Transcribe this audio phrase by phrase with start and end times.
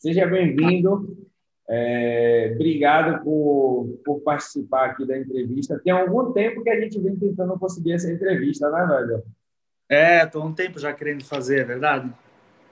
[0.00, 1.14] Seja bem-vindo.
[1.68, 5.78] É, obrigado por, por participar aqui da entrevista.
[5.84, 9.22] Tem algum tempo que a gente vem tentando conseguir essa entrevista, né, velho?
[9.90, 12.10] É, estou um tempo já querendo fazer, é verdade?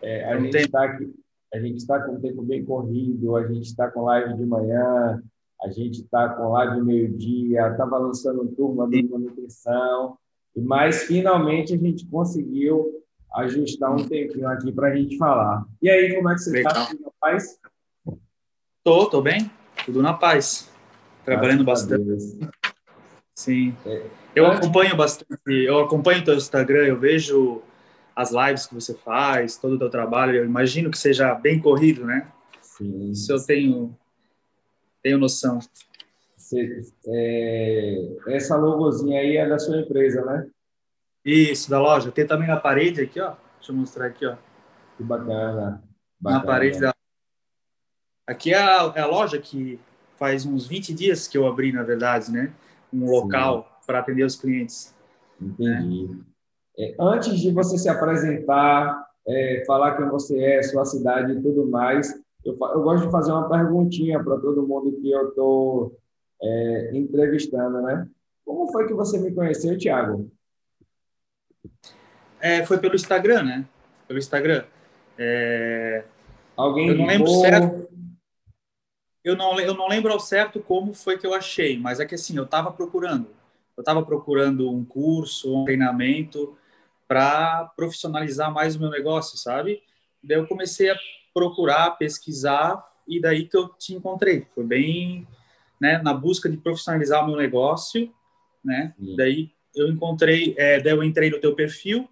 [0.00, 1.14] É, a, gente está aqui,
[1.52, 5.22] a gente está com um tempo bem corrido, a gente está com live de manhã,
[5.60, 10.16] a gente está com live meio-dia, estava lançando turma de manutenção,
[10.56, 13.04] mas finalmente a gente conseguiu
[13.34, 15.64] ajustar um tempinho aqui para a gente falar.
[15.80, 16.86] E aí, como é que você está?
[16.86, 17.58] Tudo na paz?
[18.84, 19.50] Tô, tô bem.
[19.84, 20.70] Tudo na paz.
[21.24, 22.40] Trabalhando bastante.
[23.34, 23.76] Sim.
[23.86, 24.06] É.
[24.34, 27.62] Eu acompanho bastante, eu acompanho o teu Instagram, eu vejo
[28.14, 32.04] as lives que você faz, todo o teu trabalho, eu imagino que seja bem corrido,
[32.04, 32.26] né?
[32.60, 33.10] Sim.
[33.10, 33.96] Isso eu tenho,
[35.02, 35.60] tenho noção.
[36.36, 40.48] Você, é, essa logozinha aí é da sua empresa, né?
[41.24, 42.12] Isso, da loja.
[42.12, 43.34] Tem também na parede aqui, ó.
[43.56, 44.36] Deixa eu mostrar aqui, ó.
[44.96, 45.82] Que bacana.
[46.20, 46.40] bacana.
[46.40, 46.94] Na parede da.
[48.26, 49.80] Aqui é a, é a, loja que
[50.16, 52.52] faz uns 20 dias que eu abri, na verdade, né?
[52.92, 54.94] Um local para atender os clientes.
[55.40, 56.08] Entendi.
[56.08, 56.20] Né?
[56.78, 61.66] É, antes de você se apresentar, é, falar quem você é, sua cidade e tudo
[61.68, 62.12] mais,
[62.44, 65.98] eu, eu gosto de fazer uma perguntinha para todo mundo que eu estou
[66.42, 68.08] é, entrevistando, né?
[68.44, 70.30] Como foi que você me conheceu, Thiago?
[72.40, 73.64] É, foi pelo Instagram, né?
[74.06, 74.64] Pelo Instagram.
[75.18, 76.04] É...
[76.56, 77.88] Alguém eu não lembro certo.
[79.24, 82.14] Eu não, eu não lembro ao certo como foi que eu achei, mas é que
[82.14, 83.28] assim, eu estava procurando.
[83.76, 86.56] Eu estava procurando um curso, um treinamento
[87.06, 89.82] para profissionalizar mais o meu negócio, sabe?
[90.22, 90.96] Daí eu comecei a
[91.32, 94.46] procurar, pesquisar e daí que eu te encontrei.
[94.54, 95.26] Foi bem,
[95.80, 98.12] né, na busca de profissionalizar o meu negócio,
[98.64, 98.94] né?
[98.98, 99.16] Sim.
[99.16, 102.08] Daí eu encontrei, é, daí eu entrei no teu perfil,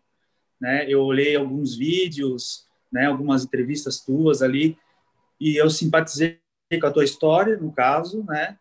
[0.60, 0.84] né?
[0.88, 3.06] Eu olhei alguns vídeos, né?
[3.06, 4.78] Algumas entrevistas tuas ali
[5.40, 6.40] e eu simpatizei
[6.80, 8.58] com a tua história, no caso, né?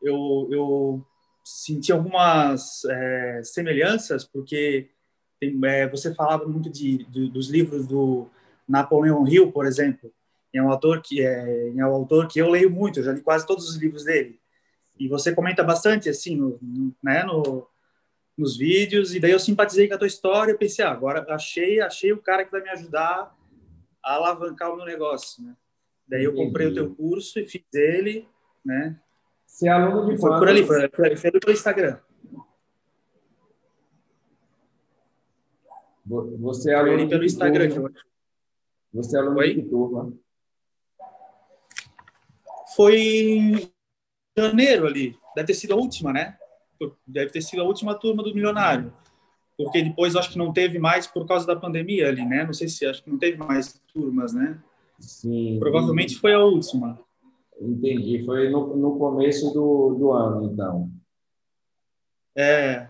[0.00, 1.06] Eu, eu
[1.44, 4.90] senti algumas é, semelhanças porque
[5.40, 8.28] tem, é, você falava muito de, de, dos livros do
[8.68, 10.12] Napoleão Hill, por exemplo.
[10.54, 13.20] É um autor que é, é um autor que eu leio muito, eu já li
[13.22, 14.38] quase todos os livros dele.
[14.98, 16.58] E você comenta bastante assim, no,
[17.02, 17.66] né, no,
[18.36, 21.80] nos vídeos, e daí eu simpatizei com a tua história, eu pensei, ah, agora achei,
[21.80, 23.36] achei o cara que vai me ajudar
[24.02, 25.54] a alavancar o meu negócio, né?
[26.08, 28.28] Daí eu comprei o teu curso e fiz ele,
[28.64, 28.98] né?
[29.46, 31.98] Você é aluno de Foi por ali, foi, foi, foi pelo Instagram.
[36.40, 37.70] Você é aluno pelo Instagram.
[37.70, 37.92] Turma.
[38.92, 39.54] Você é aluno Oi?
[39.54, 40.12] de que turma?
[42.74, 43.72] Foi em
[44.36, 45.16] janeiro ali.
[45.34, 46.38] Deve ter sido a última, né?
[47.06, 48.92] Deve ter sido a última turma do Milionário,
[49.56, 52.44] porque depois acho que não teve mais por causa da pandemia ali, né?
[52.44, 54.58] Não sei se acho que não teve mais turmas, né?
[54.98, 55.58] Sim.
[55.58, 56.98] Provavelmente foi a última.
[57.60, 58.24] Entendi.
[58.24, 60.90] Foi no, no começo do, do ano, então.
[62.36, 62.88] É.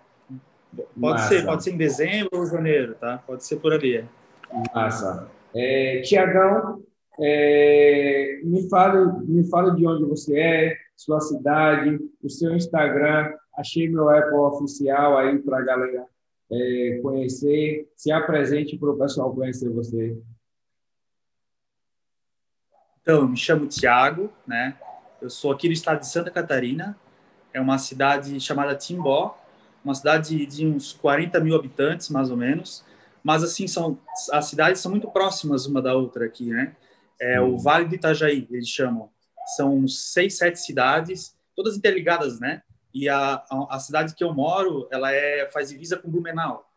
[0.74, 1.28] Pode Massa.
[1.28, 3.18] ser, pode ser em dezembro ou janeiro, tá?
[3.18, 4.04] Pode ser por ali.
[4.74, 5.30] Massa.
[5.54, 6.82] É, Tiagão,
[7.20, 13.32] é, me fala, me fala de onde você é, sua cidade, o seu Instagram.
[13.56, 16.06] Achei meu Apple oficial aí para a galera
[16.50, 17.90] é, conhecer.
[17.96, 20.16] Se apresente para o pessoal conhecer você.
[23.02, 24.78] Então, me chamo Tiago, né?
[25.20, 26.96] Eu sou aqui do estado de Santa Catarina.
[27.52, 29.38] É uma cidade chamada Timbó,
[29.84, 32.84] uma cidade de uns 40 mil habitantes, mais ou menos.
[33.22, 33.98] Mas, assim, são,
[34.32, 36.74] as cidades são muito próximas uma da outra aqui, né?
[37.20, 39.10] É o Vale do Itajaí, eles chamam.
[39.56, 42.62] São seis, sete cidades, todas interligadas, né?
[42.94, 46.68] E a, a, a cidade que eu moro, ela é faz divisa com Blumenau.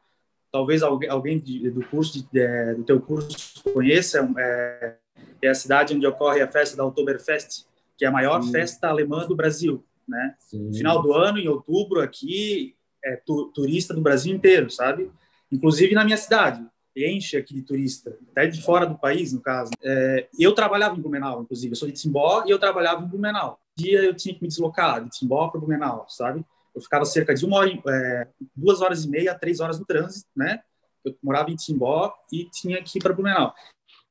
[0.51, 4.95] Talvez alguém, alguém de, do curso de, de, do teu curso conheça, é,
[5.41, 7.65] é, a cidade onde ocorre a festa da Oktoberfest,
[7.97, 8.51] que é a maior Sim.
[8.51, 10.35] festa alemã do Brasil, né?
[10.39, 10.71] Sim.
[10.73, 15.11] Final do ano, em outubro, aqui é tu, turista do Brasil inteiro, sabe?
[15.51, 16.65] Inclusive na minha cidade
[16.95, 19.71] enche aqui de turista, até de fora do país, no caso.
[19.83, 21.73] É, eu trabalhava em Blumenau, inclusive.
[21.73, 23.59] Eu sou de Timbó e eu trabalhava em Blumenau.
[23.77, 26.45] Dia eu tinha que me deslocar de Timbó para Blumenau, sabe?
[26.73, 30.29] Eu ficava cerca de uma hora, é, duas horas e meia, três horas no trânsito,
[30.35, 30.61] né?
[31.03, 33.53] Eu morava em Timbó e tinha que ir para Blumenau.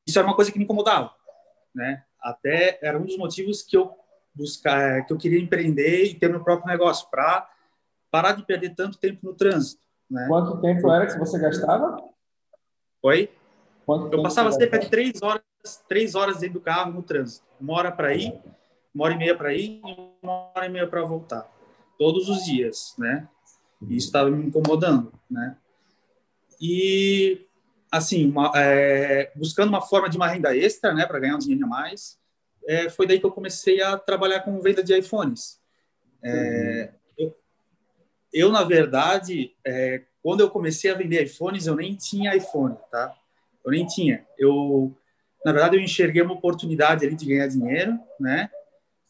[0.06, 1.12] Isso era uma coisa que me incomodava,
[1.75, 2.05] né?
[2.20, 3.94] Até era um dos motivos que eu
[4.34, 7.49] buscar, que eu queria empreender e ter meu próprio negócio para
[8.11, 9.82] parar de perder tanto tempo no trânsito.
[10.11, 10.26] Né?
[10.28, 12.02] Quanto tempo era que você gastava?
[13.02, 13.31] Oi?
[13.87, 15.43] Quanto eu passava cerca de três horas,
[15.88, 17.44] três horas dentro do carro no trânsito.
[17.61, 18.40] Uma hora para ir,
[18.94, 21.50] uma hora e meia para ir e uma hora e meia para voltar.
[21.99, 23.29] Todos os dias, né?
[23.82, 25.56] E isso estava me incomodando, né?
[26.61, 27.46] E
[27.91, 31.64] assim, uma, é, buscando uma forma de uma renda extra, né, para ganhar um dinheiro
[31.64, 32.19] a mais,
[32.67, 35.61] é, foi daí que eu comecei a trabalhar com venda de iPhones.
[36.23, 37.37] É, eu,
[38.32, 43.14] eu, na verdade, é, quando eu comecei a vender iPhones, eu nem tinha iPhone, tá?
[43.64, 44.26] Eu nem tinha.
[44.38, 44.97] Eu,
[45.44, 48.50] na verdade, eu enxerguei uma oportunidade ali de ganhar dinheiro, né?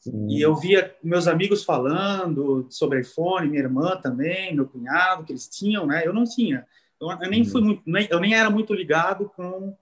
[0.05, 0.27] Sim.
[0.29, 5.49] E eu via meus amigos falando sobre iPhone, minha irmã também, meu cunhado, que eles
[5.49, 6.03] tinham, né?
[6.05, 6.67] Eu não tinha.
[7.01, 9.75] Eu, eu nem fui muito, nem, eu nem era muito ligado com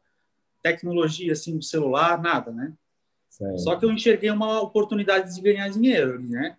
[0.62, 2.72] tecnologia assim do celular, nada, né?
[3.56, 6.56] Só que eu enxerguei uma oportunidade de ganhar dinheiro, né?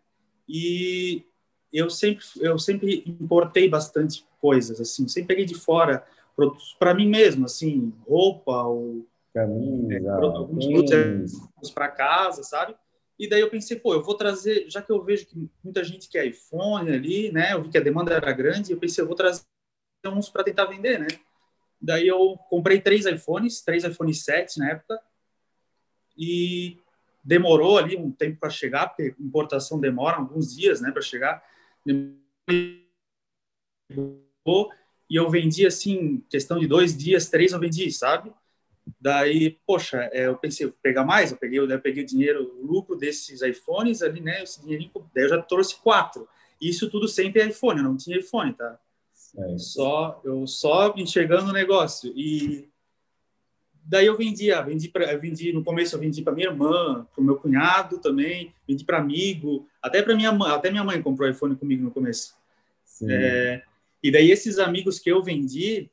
[0.50, 1.24] E
[1.72, 6.06] eu sempre eu sempre importei bastante coisas assim, sempre peguei de fora
[6.36, 12.76] produtos para mim mesmo, assim, roupa ou camisa, é, produtos para casa, sabe?
[13.18, 16.10] E daí eu pensei, pô, eu vou trazer, já que eu vejo que muita gente
[16.10, 17.54] quer iPhone ali, né?
[17.54, 19.44] Eu vi que a demanda era grande, eu pensei, eu vou trazer
[20.06, 21.08] uns para tentar vender, né?
[21.80, 25.00] Daí eu comprei três iPhones, três iPhone 7 na época,
[26.18, 26.78] e
[27.24, 31.44] demorou ali um tempo para chegar, porque importação demora alguns dias, né, para chegar.
[35.10, 38.34] E eu vendi assim, questão de dois dias, três eu vendi, sabe?
[39.00, 42.66] Daí, poxa, é, eu pensei, vou pegar mais, eu peguei, eu peguei o dinheiro, o
[42.66, 44.44] lucro desses iPhones ali, né?
[44.44, 46.28] Esse dinheirinho, daí eu já trouxe quatro.
[46.62, 48.78] Isso tudo sem ter iPhone, eu não tinha iPhone, tá?
[49.38, 49.58] É.
[49.58, 52.14] Só, eu só enxergando o negócio.
[52.16, 52.70] E
[53.84, 57.24] daí eu vendia, vendi, pra, vendi no começo eu vendi para minha irmã, para o
[57.24, 61.56] meu cunhado também, vendi para amigo, até para minha mãe, até minha mãe comprou iPhone
[61.56, 62.36] comigo no começo.
[63.10, 63.64] É,
[64.02, 65.90] e daí esses amigos que eu vendi,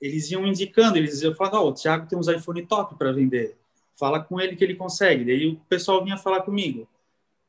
[0.00, 3.56] eles iam indicando, eles iam falando, oh, o Thiago tem uns iPhone top para vender,
[3.96, 5.24] fala com ele que ele consegue.
[5.24, 6.88] Daí o pessoal vinha falar comigo,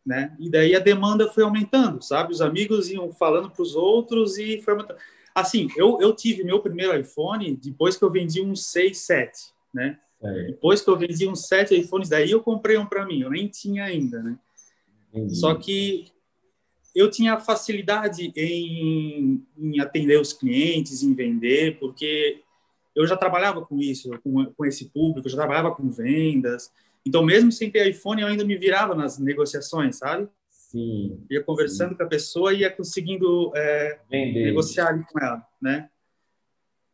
[0.06, 0.36] né?
[0.40, 2.34] E daí a demanda foi aumentando, sabe?
[2.34, 5.00] Os amigos iam falando para os outros e foi aumentando.
[5.34, 10.00] Assim, eu, eu tive meu primeiro iPhone depois que eu vendi um 6, 7, né?
[10.22, 10.44] É.
[10.48, 13.48] Depois que eu vendi uns 7 iPhones, daí eu comprei um para mim, eu nem
[13.48, 14.38] tinha ainda, né?
[15.14, 15.36] Entendi.
[15.36, 16.12] Só que
[16.96, 22.42] eu tinha facilidade em, em, atender os clientes, em vender, porque
[22.96, 26.72] eu já trabalhava com isso, com, com esse público, eu já trabalhava com vendas.
[27.06, 30.28] Então, mesmo sem ter iPhone, eu ainda me virava nas negociações, sabe?
[30.50, 31.26] Sim.
[31.30, 31.96] Ia conversando sim.
[31.96, 35.90] com a pessoa e ia conseguindo é, negociar com ela, né?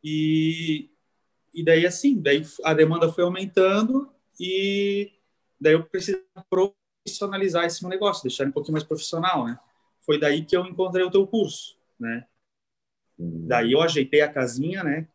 [0.03, 0.89] E,
[1.53, 4.09] e daí, assim, daí a demanda foi aumentando
[4.39, 5.11] e
[5.59, 9.59] daí eu precisava profissionalizar esse meu negócio, deixar um pouquinho mais profissional, né?
[10.05, 12.25] Foi daí que eu encontrei o teu curso, né?
[13.17, 15.07] Daí eu ajeitei a casinha, né?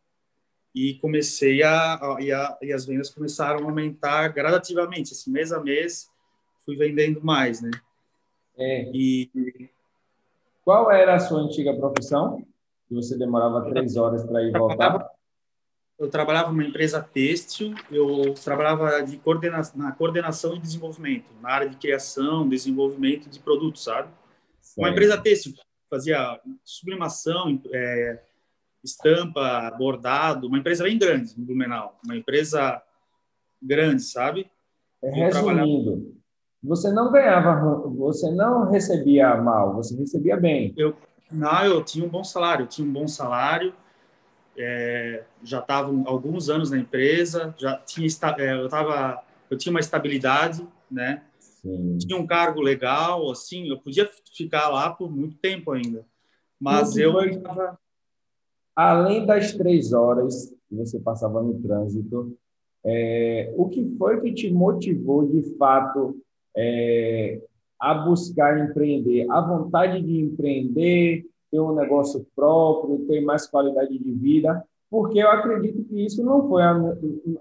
[0.73, 5.51] E comecei a, a, e, a, e as vendas começaram a aumentar gradativamente, assim, mês
[5.51, 6.09] a mês,
[6.65, 7.71] fui vendendo mais, né?
[8.57, 8.89] É.
[8.93, 9.29] E
[10.63, 12.45] qual era a sua antiga profissão?
[12.87, 15.09] Que você demorava três horas para ir voltar?
[15.97, 21.69] Eu trabalhava numa empresa têxtil, eu trabalhava de coordena na coordenação e desenvolvimento, na área
[21.69, 24.09] de criação, desenvolvimento de produtos, sabe?
[24.77, 25.53] Uma empresa têxtil,
[25.89, 28.21] fazia sublimação, é,
[28.83, 32.81] estampa, bordado, uma empresa bem grande em Blumenau, uma empresa
[33.61, 34.49] grande, sabe?
[35.03, 36.15] É, resumindo,
[36.63, 40.73] você não ganhava, você não recebia mal, você recebia bem.
[40.77, 40.95] Eu
[41.31, 43.73] não, eu tinha um bom salário, eu tinha um bom salário,
[44.57, 48.07] é, já estava alguns anos na empresa, já tinha
[48.37, 51.23] é, eu tava, eu tinha uma estabilidade, né?
[51.63, 51.97] Sim.
[51.99, 56.05] Tinha um cargo legal, assim, eu podia ficar lá por muito tempo ainda,
[56.59, 57.77] mas eu estava
[58.75, 62.35] além das três horas que você passava no trânsito,
[62.83, 66.17] é, o que foi que te motivou de fato
[66.55, 67.41] é,
[67.79, 69.29] a buscar empreender?
[69.29, 74.65] A vontade de empreender, ter um negócio próprio, ter mais qualidade de vida?
[74.91, 76.61] Porque eu acredito que isso não foi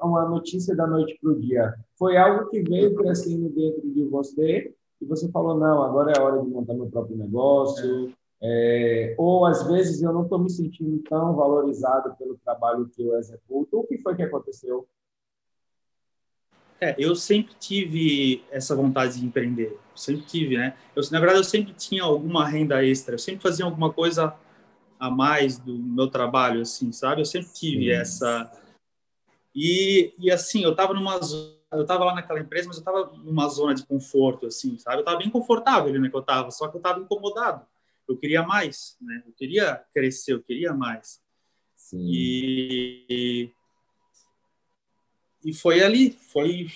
[0.00, 1.74] uma notícia da noite para o dia.
[1.98, 6.40] Foi algo que veio crescendo dentro de você e você falou: não, agora é hora
[6.40, 11.34] de montar meu próprio negócio, é, ou às vezes eu não estou me sentindo tão
[11.34, 13.80] valorizado pelo trabalho que eu executo.
[13.80, 14.86] O que foi que aconteceu?
[16.80, 20.74] É, eu sempre tive essa vontade de empreender, sempre tive, né?
[20.94, 24.34] Eu, na verdade, eu sempre tinha alguma renda extra, eu sempre fazia alguma coisa
[25.00, 27.22] a mais do meu trabalho, assim, sabe?
[27.22, 27.90] Eu sempre tive Sim.
[27.90, 28.52] essa.
[29.54, 31.18] E, e assim, eu estava numa
[31.72, 34.96] eu estava lá naquela empresa, mas eu estava numa zona de conforto, assim, sabe?
[34.96, 37.64] Eu estava bem confortável ali né, que eu estava, só que eu estava incomodado
[38.10, 39.22] eu queria mais, né?
[39.24, 41.20] Eu queria crescer, eu queria mais.
[41.76, 42.04] Sim.
[42.10, 43.50] E,
[45.44, 46.68] e foi ali, foi,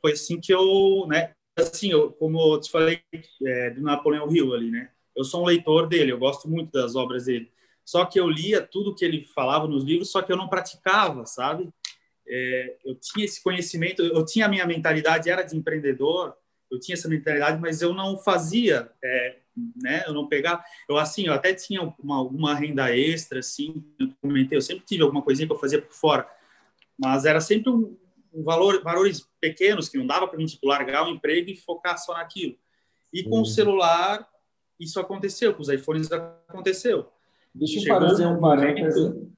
[0.00, 1.32] foi assim que eu, né?
[1.56, 3.02] Assim, eu, como eu te falei
[3.44, 4.90] é, do Napoleão Hill ali, né?
[5.16, 7.50] Eu sou um leitor dele, eu gosto muito das obras dele.
[7.84, 11.26] Só que eu lia tudo que ele falava nos livros, só que eu não praticava,
[11.26, 11.68] sabe?
[12.26, 16.34] É, eu tinha esse conhecimento, eu tinha a minha mentalidade, era de empreendedor,
[16.70, 19.36] eu tinha essa mentalidade, mas eu não fazia, é,
[19.76, 20.04] né?
[20.06, 20.64] Eu não pegava.
[20.88, 23.84] Eu assim, eu até tinha uma, alguma renda extra, assim.
[23.98, 26.26] Eu comentei, eu sempre tive alguma coisinha que eu fazia por fora,
[26.98, 27.96] mas era sempre um,
[28.32, 31.98] um valor, valores pequenos que não dava para mim tipo largar o emprego e focar
[31.98, 32.56] só naquilo.
[33.12, 33.42] E com uhum.
[33.42, 34.26] o celular
[34.80, 37.12] isso aconteceu, com os iPhones aconteceu.
[37.54, 39.32] Deixa eu fazer um parêntese.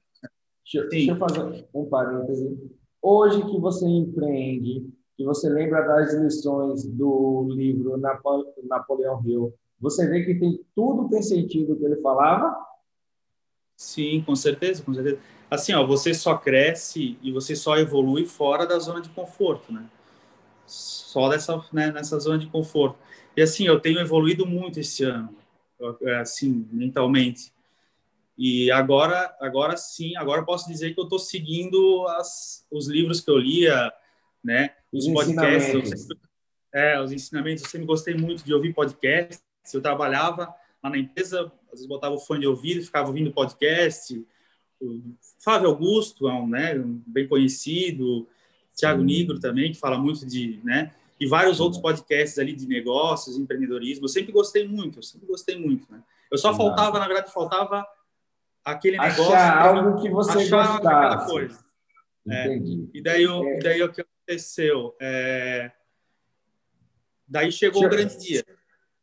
[0.63, 2.71] Deixa, deixa eu fazer um parêntese.
[3.01, 10.25] Hoje que você empreende, que você lembra das lições do livro Napoleão Hill, você vê
[10.25, 12.55] que tem tudo tem sentido que ele falava?
[13.77, 15.19] Sim, com certeza, com certeza.
[15.51, 19.85] Assim, ó, você só cresce e você só evolui fora da zona de conforto, né?
[20.65, 22.97] Só dessa, né, nessa zona de conforto.
[23.37, 25.35] E assim, eu tenho evoluído muito esse ano,
[26.19, 27.53] assim, mentalmente.
[28.37, 33.31] E agora, agora sim, agora posso dizer que eu estou seguindo as, os livros que
[33.31, 33.91] eu lia,
[34.43, 34.71] né?
[34.91, 35.89] Os, os podcasts.
[36.01, 36.17] Sempre,
[36.73, 37.63] é, os ensinamentos.
[37.63, 39.41] Eu sempre gostei muito de ouvir podcasts.
[39.73, 44.21] Eu trabalhava lá na empresa, às vezes botava o fone de ouvido, ficava ouvindo podcast.
[44.81, 45.01] O
[45.39, 46.73] Flávio Augusto, é um, né,
[47.07, 48.27] bem conhecido.
[48.75, 50.93] Tiago Nigro também, que fala muito de, né?
[51.17, 54.03] E vários outros podcasts ali de negócios, empreendedorismo.
[54.03, 56.03] Eu sempre gostei muito, eu sempre gostei muito, né?
[56.29, 57.85] Eu só faltava, na verdade, faltava
[58.65, 59.35] aquele achar negócio.
[59.35, 61.31] Achar algo que você achar gostasse.
[61.31, 61.65] coisa.
[62.27, 62.57] É.
[62.93, 63.59] E daí, o, é.
[63.59, 64.95] daí o que aconteceu?
[64.99, 65.71] É...
[67.27, 67.95] Daí chegou Deixa...
[67.95, 68.43] o grande dia.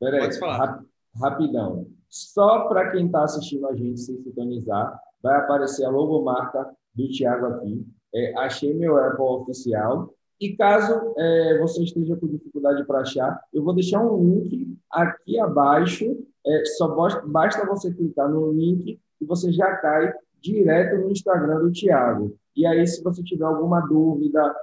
[0.01, 0.85] Peraí, Pode falar.
[1.21, 1.87] rapidão.
[2.09, 7.47] Só para quem está assistindo a gente se sintonizar, vai aparecer a logomarca do Thiago
[7.47, 7.87] aqui.
[8.15, 10.13] É, achei meu Apple oficial.
[10.41, 15.39] E caso é, você esteja com dificuldade para achar, eu vou deixar um link aqui
[15.39, 16.19] abaixo.
[16.45, 16.89] É, só
[17.27, 22.37] basta você clicar no link e você já cai direto no Instagram do Tiago.
[22.57, 24.55] E aí, se você tiver alguma dúvida,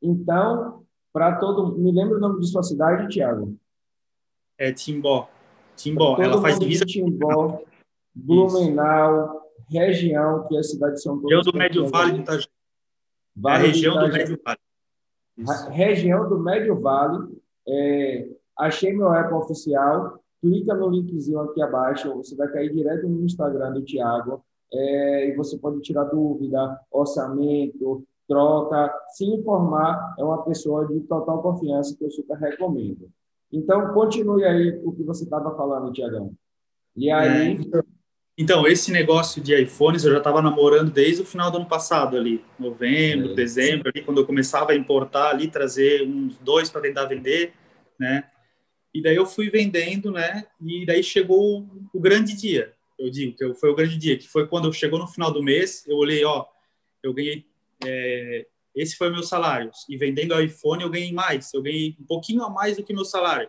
[0.00, 1.76] então, para todo.
[1.78, 3.56] Me lembra o nome de sua cidade, Tiago?
[4.58, 5.28] É Timbó.
[5.76, 6.16] Timbó.
[6.20, 6.84] Ela faz divisa.
[6.84, 7.62] Timbó,
[8.14, 11.28] Blumenau, região, que é a cidade de São Paulo.
[11.28, 12.48] Região do Médio Vale do Itajaí.
[13.36, 14.58] Vale é a região do Médio Vale.
[15.36, 15.70] Isso.
[15.70, 17.42] Região do Médio Vale.
[17.66, 23.24] É, achei meu app oficial clica no linkzinho aqui abaixo, você vai cair direto no
[23.24, 30.14] Instagram do Tiago é, e você pode tirar dúvida, orçamento, troca, se informar.
[30.18, 33.10] É uma pessoa de total confiança que eu super recomendo.
[33.50, 36.32] Então, continue aí o que você estava falando, Tiagão.
[36.94, 37.56] E aí.
[37.56, 37.82] É,
[38.36, 42.16] então, esse negócio de iPhones eu já estava namorando desde o final do ano passado,
[42.16, 43.34] ali, novembro, é.
[43.34, 47.54] dezembro, ali, quando eu começava a importar ali, trazer uns dois para tentar vender,
[47.98, 48.24] né?
[48.94, 50.46] E daí eu fui vendendo, né?
[50.64, 52.72] E daí chegou o grande dia.
[52.98, 55.84] Eu digo que foi o grande dia, que foi quando chegou no final do mês,
[55.86, 56.46] eu olhei, ó,
[57.02, 57.44] eu ganhei
[57.84, 59.70] é, esse foi o meu salário.
[59.88, 61.52] E vendendo iPhone eu ganhei mais.
[61.54, 63.48] Eu ganhei um pouquinho a mais do que meu salário.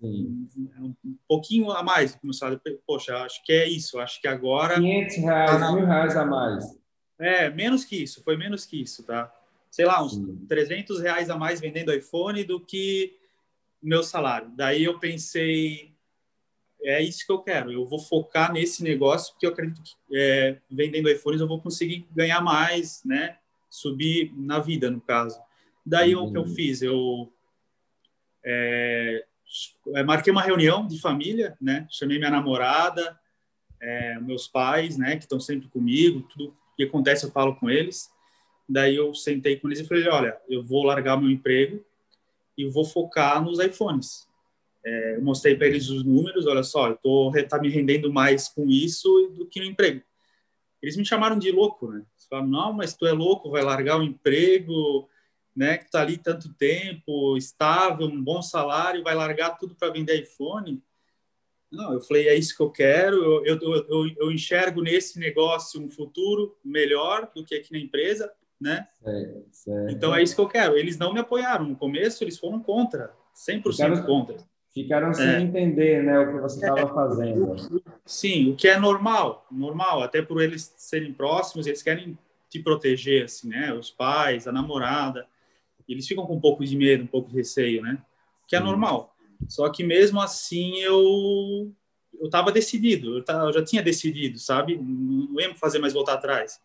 [0.00, 0.48] Sim.
[0.78, 0.94] Um,
[1.26, 2.60] pouquinho a mais do que meu salário.
[2.86, 3.98] Poxa, acho que é isso.
[3.98, 4.74] Acho que agora.
[4.74, 6.78] 500 reais, tá mil reais a mais.
[7.18, 8.22] É, menos que isso.
[8.22, 9.32] Foi menos que isso, tá?
[9.70, 10.44] Sei lá, uns Sim.
[10.48, 13.16] 300 reais a mais vendendo iPhone do que
[13.82, 14.50] meu salário.
[14.54, 15.94] Daí eu pensei,
[16.82, 17.72] é isso que eu quero.
[17.72, 22.06] Eu vou focar nesse negócio porque eu acredito que é, vendendo iPhones eu vou conseguir
[22.14, 23.38] ganhar mais, né?
[23.70, 25.38] Subir na vida, no caso.
[25.84, 26.26] Daí uhum.
[26.26, 27.32] o que eu fiz, eu
[28.44, 29.24] é,
[29.94, 31.86] é, marquei uma reunião de família, né?
[31.90, 33.18] Chamei minha namorada,
[33.80, 35.16] é, meus pais, né?
[35.16, 36.22] Que estão sempre comigo.
[36.22, 38.10] Tudo que acontece eu falo com eles.
[38.68, 41.84] Daí eu sentei com eles e falei, olha, eu vou largar meu emprego
[42.58, 44.26] e vou focar nos iPhones.
[44.84, 48.48] É, eu mostrei para eles os números, olha só, eu tô tá me rendendo mais
[48.48, 50.02] com isso do que no emprego.
[50.82, 52.04] Eles me chamaram de louco, né?
[52.28, 55.08] Falaram, não, mas tu é louco, vai largar o emprego,
[55.54, 55.78] né?
[55.78, 60.82] Que tá ali tanto tempo, estável, um bom salário, vai largar tudo para vender iPhone.
[61.70, 63.16] Não, eu falei, é isso que eu quero.
[63.44, 68.32] Eu, eu, eu, eu enxergo nesse negócio um futuro melhor do que aqui na empresa
[68.60, 68.86] né?
[69.02, 69.92] Certo, certo.
[69.92, 70.76] Então é isso que eu quero.
[70.76, 74.36] Eles não me apoiaram no começo, eles foram contra, 100% ficaram, contra.
[74.72, 75.40] Ficaram sem é.
[75.40, 77.56] entender, né, o que você estava é, fazendo.
[78.04, 83.24] Sim, o que é normal, normal, até por eles serem próximos, eles querem te proteger,
[83.24, 83.72] assim, né?
[83.74, 85.26] Os pais, a namorada,
[85.88, 87.98] eles ficam com um pouco de medo, um pouco de receio, né?
[88.46, 89.14] Que é normal.
[89.46, 91.72] Só que mesmo assim eu
[92.18, 94.76] eu estava decidido, eu, tava, eu já tinha decidido, sabe?
[94.76, 96.60] Não ia fazer mais voltar atrás.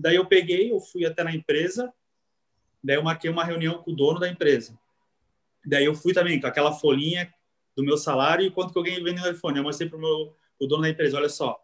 [0.00, 1.92] Daí eu peguei, eu fui até na empresa,
[2.82, 4.78] daí eu marquei uma reunião com o dono da empresa.
[5.64, 7.32] Daí eu fui também com aquela folhinha
[7.76, 9.58] do meu salário e quanto que eu ganhei vendendo iPhone.
[9.58, 11.62] Eu mostrei para o dono da empresa, olha só,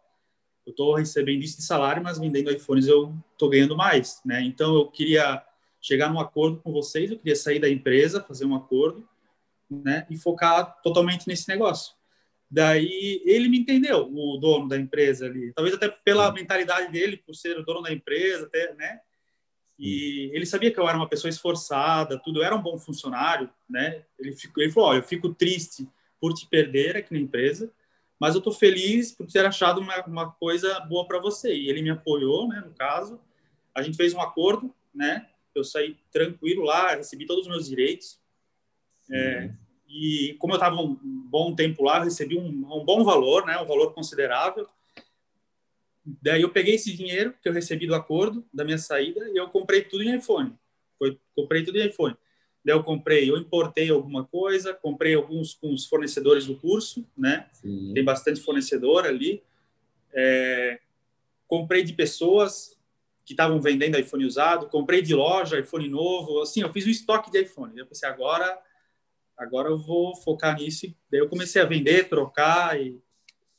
[0.65, 4.41] eu estou recebendo isso de salário, mas vendendo iPhones eu estou ganhando mais, né?
[4.43, 5.43] Então eu queria
[5.81, 9.07] chegar num acordo com vocês, eu queria sair da empresa, fazer um acordo,
[9.69, 10.05] né?
[10.11, 11.96] E focar totalmente nesse negócio.
[12.49, 17.35] Daí ele me entendeu, o dono da empresa ali, talvez até pela mentalidade dele, por
[17.35, 19.01] ser o dono da empresa, até, né?
[19.77, 23.49] E ele sabia que eu era uma pessoa esforçada, tudo, eu era um bom funcionário,
[23.69, 24.03] né?
[24.17, 25.87] Ele, ficou, ele falou: Olha, eu fico triste
[26.19, 27.71] por te perder aqui na empresa,
[28.19, 31.53] mas eu tô feliz por ter achado uma, uma coisa boa para você.
[31.53, 32.63] E ele me apoiou, né?
[32.65, 33.21] No caso,
[33.75, 35.27] a gente fez um acordo, né?
[35.53, 38.19] Eu saí tranquilo lá, recebi todos os meus direitos.
[39.11, 39.51] É,
[39.87, 43.65] e como eu estava um bom tempo lá, recebi um, um, bom valor, né, um
[43.65, 44.67] valor considerável.
[46.21, 49.47] Daí eu peguei esse dinheiro que eu recebi do acordo da minha saída e eu
[49.49, 50.53] comprei tudo em iPhone.
[50.97, 52.15] Foi, comprei tudo em iPhone.
[52.63, 57.47] Daí eu comprei, eu importei alguma coisa, comprei alguns com os fornecedores do curso, né?
[57.53, 57.93] Sim.
[57.93, 59.41] Tem bastante fornecedor ali.
[60.13, 60.79] É,
[61.47, 62.77] comprei de pessoas
[63.25, 67.29] que estavam vendendo iPhone usado, comprei de loja iPhone novo, assim, eu fiz um estoque
[67.29, 67.77] de iPhone.
[67.77, 68.57] Eu pensei, agora
[69.37, 70.87] agora eu vou focar nisso.
[71.11, 72.99] Daí eu comecei a vender, trocar e.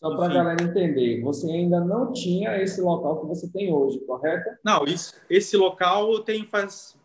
[0.00, 3.98] Só para a galera entender, você ainda não tinha esse local que você tem hoje,
[4.00, 4.48] correto?
[4.64, 6.96] Não, isso, esse local eu tenho faz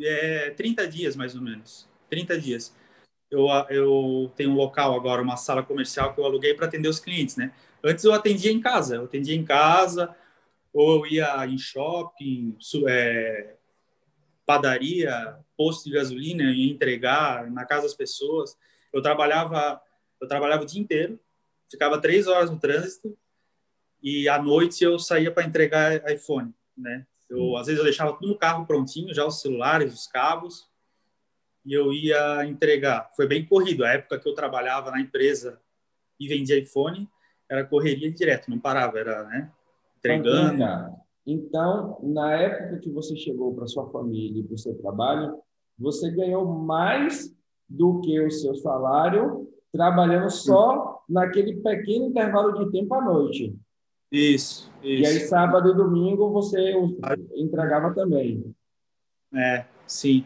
[0.00, 1.88] é, 30 dias, mais ou menos.
[2.10, 2.74] 30 dias.
[3.30, 6.98] Eu, eu tenho um local agora, uma sala comercial que eu aluguei para atender os
[6.98, 7.52] clientes, né?
[7.82, 10.14] Antes eu atendia em casa, eu atendia em casa,
[10.72, 12.56] ou eu ia em shopping,
[12.88, 13.54] é,
[14.46, 18.56] padaria, posto de gasolina e entregar na casa das pessoas.
[18.92, 19.80] Eu trabalhava,
[20.20, 21.18] eu trabalhava o dia inteiro,
[21.70, 23.16] ficava três horas no trânsito
[24.02, 27.06] e à noite eu saía para entregar iPhone, né?
[27.28, 30.68] Eu às vezes eu deixava tudo no carro prontinho, já os celulares, os cabos,
[31.64, 33.10] e eu ia entregar.
[33.16, 33.84] Foi bem corrido.
[33.84, 35.60] A época que eu trabalhava na empresa
[36.20, 37.08] e vendia iPhone,
[37.48, 39.50] era correria direto, não parava, era, né?
[39.98, 40.62] Entregando.
[41.26, 45.40] Então, na época que você chegou para sua família e para o seu trabalho,
[45.78, 47.34] você ganhou mais
[47.68, 53.54] do que o seu salário trabalhando só naquele pequeno intervalo de tempo à noite.
[54.10, 55.02] Isso, isso.
[55.02, 56.74] E aí, sábado e domingo, você
[57.34, 58.54] entregava também.
[59.34, 60.24] É, sim.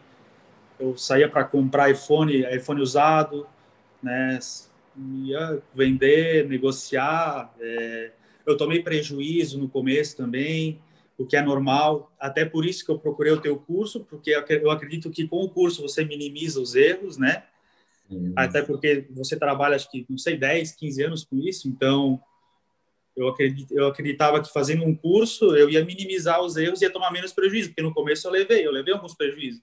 [0.79, 3.47] Eu saía para comprar iPhone, iPhone usado,
[4.01, 4.37] né?
[4.95, 7.51] Ia vender, negociar.
[7.59, 8.11] É...
[8.45, 10.79] Eu tomei prejuízo no começo também
[11.19, 12.11] o que é normal.
[12.17, 15.49] Até por isso que eu procurei o teu curso, porque eu acredito que com o
[15.49, 17.43] curso você minimiza os erros, né?
[18.35, 22.19] Até porque você trabalha, acho que, não sei, 10, 15 anos com isso, então
[23.15, 26.91] eu, acredito, eu acreditava que fazendo um curso eu ia minimizar os erros e ia
[26.91, 29.61] tomar menos prejuízo, porque no começo eu levei, eu levei alguns prejuízos.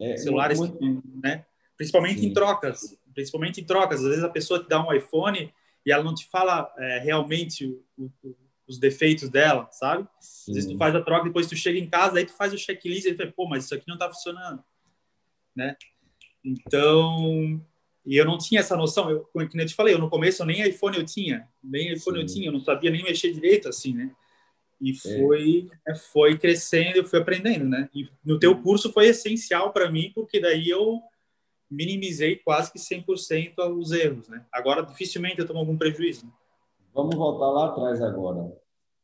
[0.00, 1.02] É, Celulares, muito...
[1.22, 1.44] né?
[1.76, 2.26] Principalmente Sim.
[2.28, 4.00] em trocas, principalmente em trocas.
[4.00, 5.52] Às vezes a pessoa te dá um iPhone
[5.84, 7.66] e ela não te fala é, realmente
[7.98, 8.34] o, o,
[8.68, 10.06] os defeitos dela, sabe?
[10.20, 10.52] Sim.
[10.52, 12.58] Às vezes tu faz a troca, depois tu chega em casa, aí tu faz o
[12.58, 14.62] checklist e tu fala, pô, mas isso aqui não tá funcionando,
[15.54, 15.76] né?
[16.44, 17.60] Então,
[18.04, 20.66] e eu não tinha essa noção, eu, como eu te falei, eu no começo nem
[20.66, 22.22] iPhone eu tinha, nem iPhone Sim.
[22.22, 24.10] eu tinha, eu não sabia nem mexer direito assim, né?
[24.80, 24.94] E é.
[24.94, 25.94] foi, é.
[25.94, 27.88] foi crescendo, eu fui aprendendo, né?
[27.94, 31.00] E no teu curso foi essencial para mim, porque daí eu
[31.70, 34.44] minimizei quase que 100% os erros, né?
[34.52, 36.26] Agora dificilmente eu tomo algum prejuízo.
[36.26, 36.32] Né?
[36.96, 38.50] Vamos voltar lá atrás agora.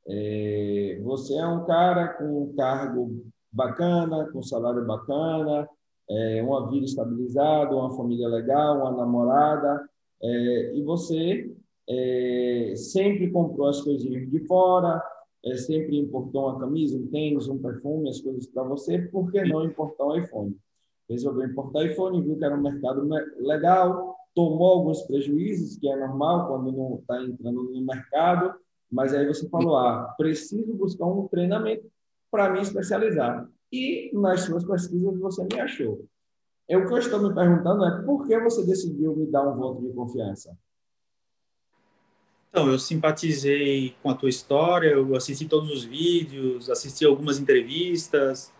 [0.09, 5.69] É, você é um cara com um cargo bacana, com um salário bacana,
[6.09, 9.87] é, uma vida estabilizada, uma família legal, uma namorada,
[10.23, 11.55] é, e você
[11.87, 15.03] é, sempre comprou as coisinhas de fora,
[15.45, 19.45] é, sempre importou uma camisa, um tênis, um perfume, as coisas para você, por que
[19.45, 20.57] não importar um iPhone?
[21.11, 26.49] Resolveu importar iPhone, viu que era um mercado legal, tomou alguns prejuízos, que é normal
[26.49, 28.55] quando não está entrando no mercado,
[28.91, 31.91] mas aí você falou, ah, preciso buscar um treinamento
[32.31, 33.49] para me especializar.
[33.71, 36.05] E nas suas pesquisas você me achou.
[36.69, 39.57] É o que eu estou me perguntando é por que você decidiu me dar um
[39.57, 40.57] voto de confiança?
[42.51, 48.53] Então, eu simpatizei com a tua história, eu assisti todos os vídeos, assisti algumas entrevistas,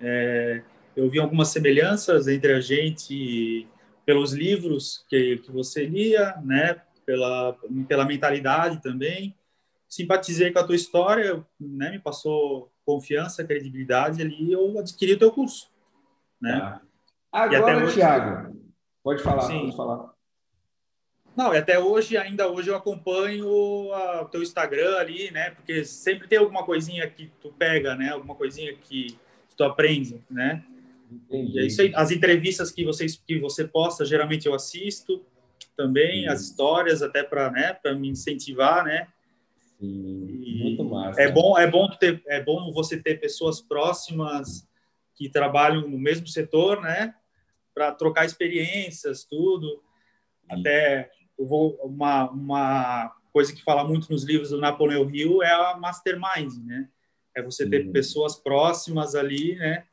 [0.00, 0.62] é,
[0.94, 3.66] eu vi algumas semelhanças entre a gente
[4.06, 6.80] pelos livros que, que você lia, né?
[7.04, 9.36] Pela, pela mentalidade também.
[9.88, 11.90] Simpatizei com a tua história, né?
[11.90, 15.68] Me passou confiança, credibilidade ali, eu adquiri o teu curso,
[16.40, 16.60] né?
[16.60, 16.80] Tá.
[17.32, 18.56] Agora, hoje, Thiago,
[19.02, 19.60] pode falar, sim.
[19.62, 20.14] pode falar.
[21.36, 25.50] Não, e até hoje, ainda hoje eu acompanho o teu Instagram ali, né?
[25.50, 28.10] Porque sempre tem alguma coisinha que tu pega, né?
[28.10, 29.08] Alguma coisinha que,
[29.48, 30.64] que tu aprende, né?
[31.10, 31.52] Entendi.
[31.52, 31.92] E é isso aí.
[31.94, 35.24] As entrevistas que, vocês, que você posta, geralmente eu assisto
[35.76, 39.08] também, as histórias, até para né, me incentivar, né?
[39.78, 41.20] Sim, muito massa.
[41.20, 44.66] É bom, é bom ter, é bom você ter pessoas próximas
[45.14, 47.14] que trabalham no mesmo setor, né?
[47.74, 49.82] Para trocar experiências, tudo.
[50.48, 55.52] Até eu vou uma uma coisa que fala muito nos livros do Napoleão Hill é
[55.52, 56.88] a mastermind, né?
[57.36, 59.84] É você ter pessoas próximas ali, né?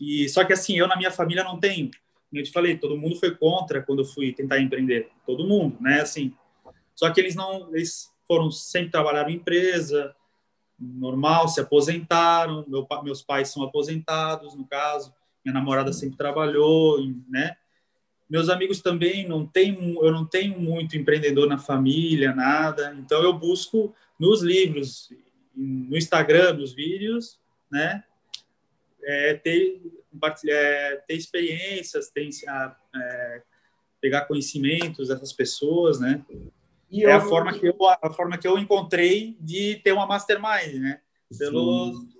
[0.00, 1.90] E só que assim, eu na minha família não tenho.
[2.32, 5.10] Eu te falei, todo mundo foi contra quando eu fui tentar empreender.
[5.24, 6.00] Todo mundo, né?
[6.00, 6.34] Assim.
[6.94, 10.14] Só que eles não, eles foram sempre trabalhar em empresa,
[10.78, 12.64] normal, se aposentaram.
[12.68, 15.14] Meu, meus pais são aposentados, no caso.
[15.44, 17.56] Minha namorada sempre trabalhou, né?
[18.28, 22.94] Meus amigos também não tem, eu não tenho muito empreendedor na família, nada.
[22.98, 25.10] Então eu busco nos livros,
[25.54, 27.38] no Instagram, nos vídeos,
[27.70, 28.02] né?
[29.08, 29.80] É, ter,
[30.48, 32.28] é, ter experiências, ter,
[32.94, 33.42] é,
[34.00, 36.24] pegar conhecimentos dessas pessoas, né?
[36.90, 37.16] E é eu...
[37.16, 41.00] a forma que eu a forma que eu encontrei de ter uma mastermind, né?
[41.38, 42.16] Pelos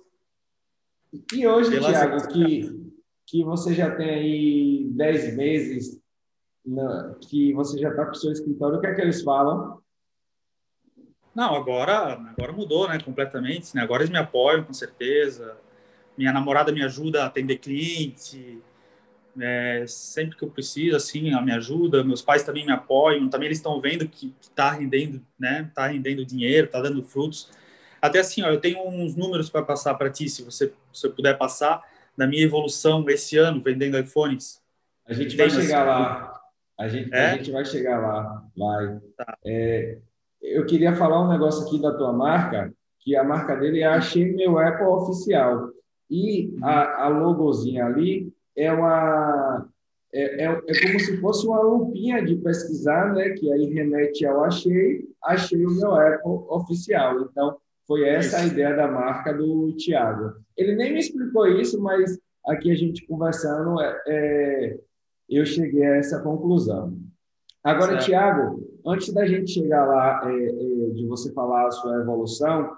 [1.33, 1.91] e hoje, Pelas...
[1.91, 2.87] Thiago, que
[3.27, 6.01] que você já tem aí 10 meses
[6.65, 9.81] na, que você já está com o seu escritório, o que é que eles falam?
[11.35, 13.75] Não, agora, agora mudou, né, completamente.
[13.75, 13.81] Né?
[13.81, 15.57] Agora eles me apoiam, com certeza.
[16.17, 18.61] Minha namorada me ajuda a atender cliente,
[19.39, 22.03] é, sempre que eu preciso, assim, ela me ajuda.
[22.03, 23.29] Meus pais também me apoiam.
[23.29, 25.67] Também eles estão vendo que está rendendo, né?
[25.69, 27.51] Está rendendo dinheiro, está dando frutos.
[28.01, 31.37] Até assim, ó, eu tenho uns números para passar para ti, se você, se puder
[31.37, 31.83] passar,
[32.15, 34.61] da minha evolução esse ano vendendo iPhones.
[35.05, 36.41] A gente vai chegar lá.
[36.77, 37.25] A gente, é?
[37.25, 38.43] a gente vai chegar lá.
[38.55, 38.99] Vai.
[39.15, 39.37] Tá.
[39.45, 39.97] É,
[40.41, 44.31] eu queria falar um negócio aqui da tua marca, que a marca dele é Achei
[44.33, 45.71] Meu Apple Oficial.
[46.09, 49.67] E a, a logozinha ali é uma
[50.13, 53.29] é, é, é, como se fosse uma lupinha de pesquisar, né?
[53.31, 57.21] Que aí remete ao achei, achei o meu Apple oficial.
[57.21, 60.33] Então, foi essa a ideia da marca do Tiago.
[60.55, 64.79] Ele nem me explicou isso, mas aqui a gente conversando, é, é
[65.29, 66.97] eu cheguei a essa conclusão.
[67.63, 72.71] Agora, Tiago, antes da gente chegar lá, é, é, de você falar a sua evolução,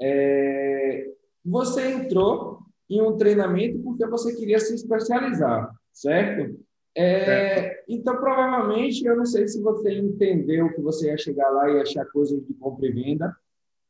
[0.00, 1.10] é,
[1.44, 2.57] você entrou
[2.88, 6.58] em um treinamento porque você queria se especializar, certo?
[6.96, 11.80] É, então, provavelmente, eu não sei se você entendeu que você ia chegar lá e
[11.80, 13.36] achar coisas de compra e venda.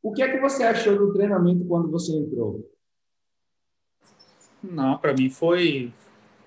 [0.02, 2.70] O que é que você achou do treinamento quando você entrou?
[4.62, 5.92] Não, para mim foi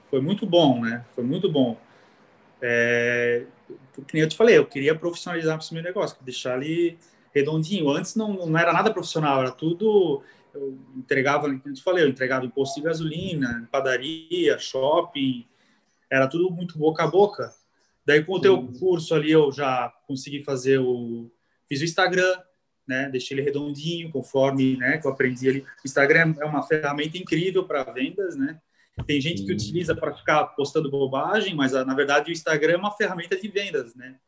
[0.09, 1.05] foi muito bom, né?
[1.15, 1.77] Foi muito bom.
[2.61, 3.45] É,
[4.13, 6.97] nem eu te falei, eu queria profissionalizar esse meu negócio, deixar ali
[7.33, 7.89] redondinho.
[7.89, 10.21] Antes não, não era nada profissional, era tudo
[10.53, 15.47] eu entregava, como eu te falei, eu entregava em posto de gasolina, padaria, shopping,
[16.09, 17.53] era tudo muito boca a boca.
[18.05, 21.31] Daí com o teu curso ali eu já consegui fazer o
[21.67, 22.37] fiz o Instagram,
[22.85, 23.09] né?
[23.09, 25.61] Deixei ele redondinho, conforme, né, que eu aprendi ali.
[25.61, 28.59] O Instagram é uma ferramenta incrível para vendas, né?
[29.07, 32.91] Tem gente que utiliza para ficar postando bobagem, mas na verdade o Instagram é uma
[32.91, 34.19] ferramenta de vendas, né?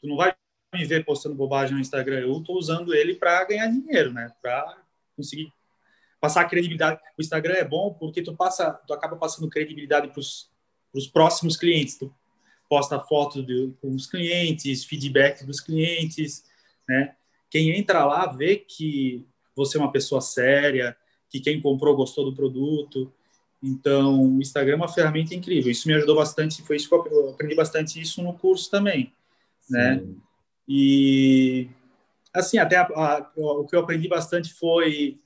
[0.00, 0.34] Tu não vai
[0.74, 4.32] me ver postando bobagem no Instagram, eu estou usando ele para ganhar dinheiro, né?
[4.40, 4.78] Para
[5.18, 5.52] conseguir
[6.20, 7.00] passar credibilidade.
[7.18, 11.98] O Instagram é bom porque tu passa, tu acaba passando credibilidade para os próximos clientes.
[11.98, 12.12] Tu
[12.68, 16.44] posta fotos de, com os clientes, feedback dos clientes,
[16.88, 17.14] né?
[17.50, 19.26] Quem entra lá vê que
[19.56, 20.96] você é uma pessoa séria,
[21.30, 23.12] que quem comprou gostou do produto.
[23.62, 25.72] Então, o Instagram é uma ferramenta incrível.
[25.72, 29.12] Isso me ajudou bastante, foi isso que eu aprendi bastante isso no curso também,
[29.68, 30.04] né?
[30.68, 31.68] E
[32.34, 35.20] assim, até a, a, o que eu aprendi bastante foi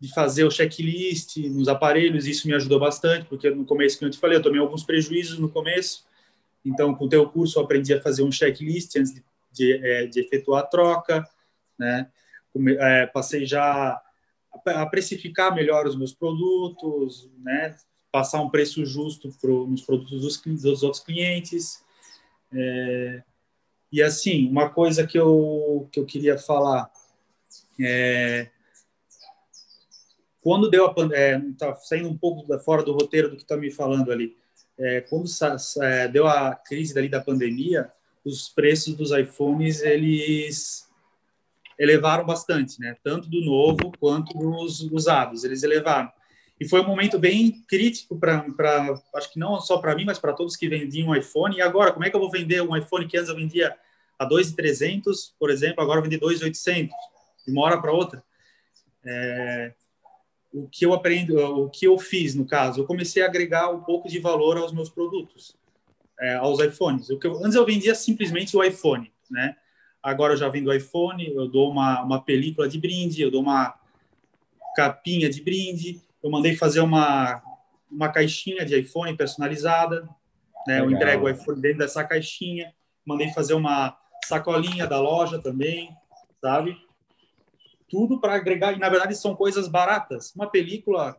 [0.00, 4.10] de fazer o checklist nos aparelhos, isso me ajudou bastante, porque no começo, que eu
[4.10, 6.04] te falei, eu tomei alguns prejuízos no começo,
[6.64, 10.06] então com o teu curso eu aprendi a fazer um checklist antes de, de, é,
[10.06, 11.26] de efetuar a troca,
[11.78, 12.10] né?
[12.78, 14.00] É, passei já
[14.66, 17.76] a precificar melhor os meus produtos, né?
[18.12, 21.82] Passar um preço justo pro, nos produtos dos, dos outros clientes.
[22.52, 23.22] É,
[23.94, 26.90] e assim, uma coisa que eu, que eu queria falar
[27.80, 28.50] é,
[30.40, 33.56] quando deu a é, tá saindo um pouco da, fora do roteiro do que está
[33.56, 34.36] me falando ali,
[34.76, 35.26] é, quando
[35.80, 37.88] é, deu a crise dali da pandemia,
[38.24, 40.90] os preços dos iPhones eles
[41.78, 42.96] elevaram bastante, né?
[43.00, 46.10] Tanto do novo quanto dos usados, eles elevaram.
[46.58, 48.44] E foi um momento bem crítico para,
[49.14, 51.56] acho que não só para mim, mas para todos que vendiam um iPhone.
[51.56, 53.76] E agora, como é que eu vou vender um iPhone que antes eu vendia
[54.18, 56.88] a 2.300, por exemplo, agora eu vendi 2.800,
[57.46, 58.22] de uma hora para outra.
[59.04, 59.74] É,
[60.52, 63.80] o que eu aprendo, o que eu fiz no caso, eu comecei a agregar um
[63.80, 65.56] pouco de valor aos meus produtos,
[66.20, 67.10] é, aos iPhones.
[67.10, 69.56] O que eu, antes eu vendia simplesmente o iPhone, né?
[70.00, 73.74] Agora eu já vendo iPhone, eu dou uma, uma película de brinde, eu dou uma
[74.76, 77.42] capinha de brinde, eu mandei fazer uma,
[77.90, 80.08] uma caixinha de iPhone personalizada,
[80.66, 80.80] né?
[80.80, 82.72] Eu entrego o iPhone dentro dessa caixinha,
[83.04, 85.94] mandei fazer uma sacolinha da loja também,
[86.40, 86.76] sabe?
[87.88, 90.32] Tudo para agregar, e na verdade são coisas baratas.
[90.34, 91.16] Uma película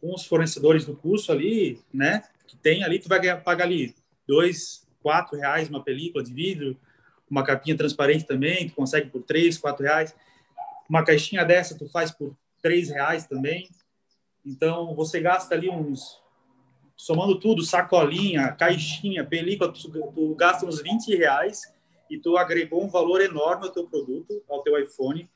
[0.00, 2.22] com os fornecedores do curso ali, né?
[2.46, 3.94] Que tem ali, tu vai pagar ali
[4.26, 6.76] dois, quatro reais uma película de vidro,
[7.30, 10.14] uma capinha transparente também, tu consegue por três, quatro reais.
[10.88, 13.68] Uma caixinha dessa tu faz por três reais também.
[14.44, 16.20] Então você gasta ali uns,
[16.96, 21.77] somando tudo, sacolinha, caixinha, película, tu, tu gasta uns 20 reais
[22.10, 25.28] e tu agregou um valor enorme ao teu produto, ao teu iPhone.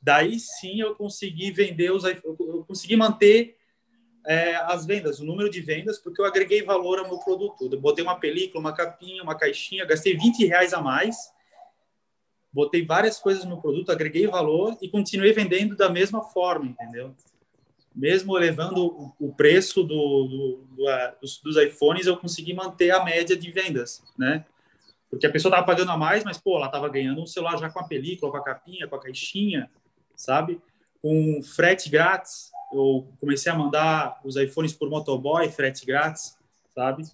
[0.00, 3.56] Daí sim eu consegui vender os, eu consegui manter
[4.26, 7.68] é, as vendas, o número de vendas, porque eu agreguei valor ao meu produto.
[7.70, 11.16] Eu botei uma película, uma capinha, uma caixinha, gastei 20 reais a mais,
[12.52, 17.14] botei várias coisas no produto, agreguei valor e continuei vendendo da mesma forma, entendeu?
[17.94, 20.84] Mesmo elevando o preço do, do, do,
[21.20, 24.44] dos, dos, iPhones, eu consegui manter a média de vendas, né?
[25.10, 27.70] Porque a pessoa estava pagando a mais, mas, pô, ela estava ganhando um celular já
[27.70, 29.70] com a película, com a capinha, com a caixinha,
[30.16, 30.60] sabe?
[31.00, 36.36] Com frete grátis, eu comecei a mandar os iPhones por motoboy, frete grátis,
[36.74, 37.04] sabe?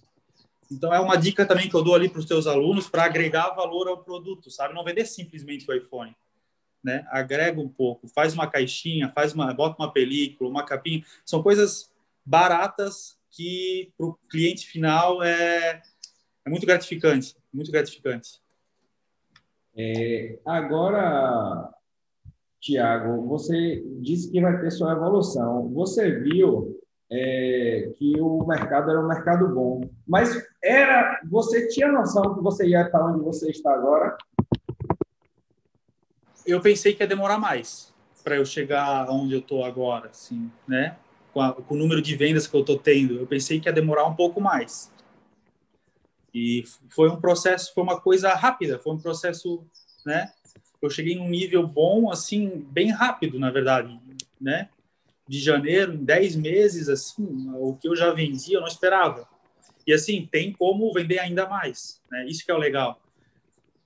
[0.71, 3.51] Então é uma dica também que eu dou ali para os teus alunos para agregar
[3.51, 4.73] valor ao produto, sabe?
[4.73, 6.15] Não vender simplesmente o iPhone,
[6.83, 7.05] né?
[7.09, 11.91] Agrega um pouco, faz uma caixinha, faz uma, bota uma película, uma capinha, são coisas
[12.25, 15.81] baratas que para o cliente final é,
[16.45, 18.41] é muito gratificante, muito gratificante.
[19.77, 21.69] É, agora,
[22.59, 25.69] Tiago, você disse que vai ter sua evolução.
[25.73, 26.79] Você viu
[27.11, 32.67] é, que o mercado era um mercado bom, mas era, você tinha noção que você
[32.67, 34.17] ia estar onde você está agora?
[36.45, 40.95] Eu pensei que ia demorar mais para eu chegar onde eu estou agora, assim, né?
[41.33, 43.73] Com, a, com, o número de vendas que eu estou tendo, eu pensei que ia
[43.73, 44.92] demorar um pouco mais.
[46.33, 49.63] E foi um processo, foi uma coisa rápida, foi um processo,
[50.05, 50.31] né?
[50.85, 53.97] eu cheguei num nível bom, assim, bem rápido, na verdade,
[54.39, 54.69] né?
[55.25, 59.27] De janeiro, em 10 meses, assim, o que eu já vendia, eu não esperava.
[59.87, 62.25] E, assim, tem como vender ainda mais, né?
[62.27, 63.01] Isso que é o legal.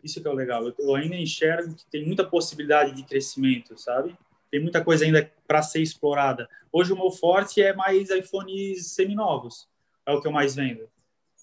[0.03, 0.73] Isso que é o legal.
[0.79, 4.17] Eu ainda enxergo que tem muita possibilidade de crescimento, sabe?
[4.49, 6.49] Tem muita coisa ainda para ser explorada.
[6.71, 9.67] Hoje o meu forte é mais iPhones seminovos.
[10.03, 10.89] É o que eu mais vendo,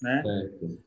[0.01, 0.21] né?
[0.25, 0.84] É.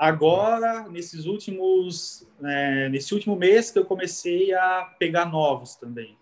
[0.00, 6.16] Agora, nesses últimos, é, nesse último mês que eu comecei a pegar novos também,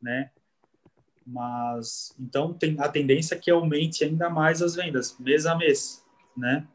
[0.00, 0.30] né?
[1.26, 6.06] Mas então tem a tendência é que aumente ainda mais as vendas mês a mês,
[6.36, 6.68] né?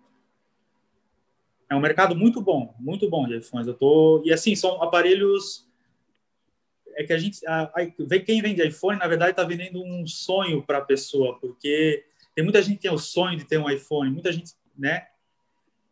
[1.69, 3.67] É um mercado muito bom, muito bom de iPhones.
[3.67, 5.65] Eu tô e assim são aparelhos
[6.97, 7.71] é que a gente a,
[8.25, 12.03] quem vende iPhone na verdade está vendendo um sonho para a pessoa, porque
[12.35, 15.07] tem muita gente que tem o sonho de ter um iPhone, muita gente, né?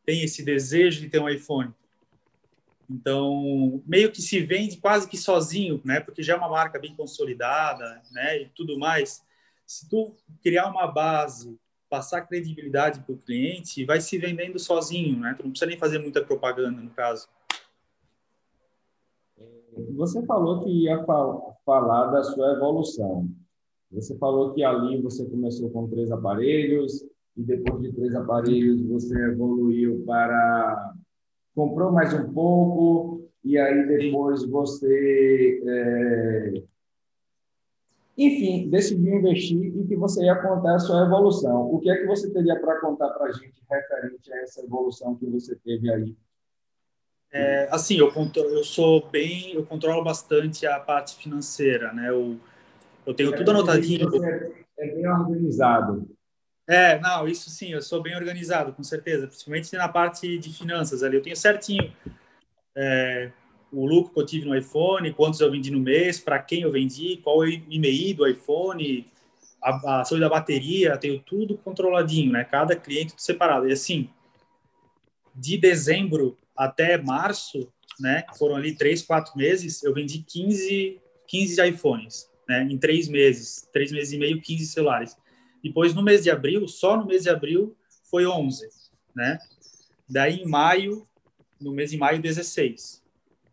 [0.09, 1.71] Tem esse desejo de ter um iPhone.
[2.89, 5.99] Então, meio que se vende quase que sozinho, né?
[5.99, 8.41] Porque já é uma marca bem consolidada, né?
[8.41, 9.23] E tudo mais.
[9.67, 11.55] Se tu criar uma base,
[11.87, 15.35] passar credibilidade para o cliente, vai se vendendo sozinho, né?
[15.37, 17.27] Tu não precisa nem fazer muita propaganda, no caso.
[19.95, 21.05] Você falou que ia
[21.63, 23.29] falar da sua evolução.
[23.91, 27.05] Você falou que ali você começou com três aparelhos,
[27.39, 30.93] e depois de três aparelhos você evoluiu para
[31.55, 36.63] comprou mais um pouco e aí depois você é...
[38.17, 41.73] enfim decidiu investir e que você ia contar a sua evolução.
[41.73, 45.15] O que é que você teria para contar para a gente referente a essa evolução
[45.15, 46.15] que você teve aí?
[47.31, 52.09] É, assim eu eu sou bem eu controlo bastante a parte financeira né?
[52.09, 52.37] Eu,
[53.05, 54.09] eu tenho tudo anotadinho.
[54.25, 56.18] é, é bem organizado
[56.69, 61.01] é, não, isso sim, eu sou bem organizado, com certeza, principalmente na parte de finanças
[61.01, 61.17] ali.
[61.17, 61.91] Eu tenho certinho
[62.77, 63.31] é,
[63.71, 66.71] o lucro que eu tive no iPhone, quantos eu vendi no mês, para quem eu
[66.71, 69.07] vendi, qual o IMEI do iPhone,
[69.63, 72.43] a, a saúde da bateria, tenho tudo controladinho, né?
[72.43, 73.67] Cada cliente separado.
[73.67, 74.07] E assim,
[75.33, 77.67] de dezembro até março,
[77.99, 78.23] né?
[78.37, 82.63] Foram ali três, quatro meses, eu vendi 15, 15 iPhones, né?
[82.63, 85.17] Em três meses, três meses e meio, 15 celulares.
[85.63, 87.75] Depois, no mês de abril, só no mês de abril,
[88.09, 88.67] foi 11,
[89.15, 89.39] né?
[90.07, 91.07] Daí, em maio,
[91.59, 93.03] no mês de maio, 16.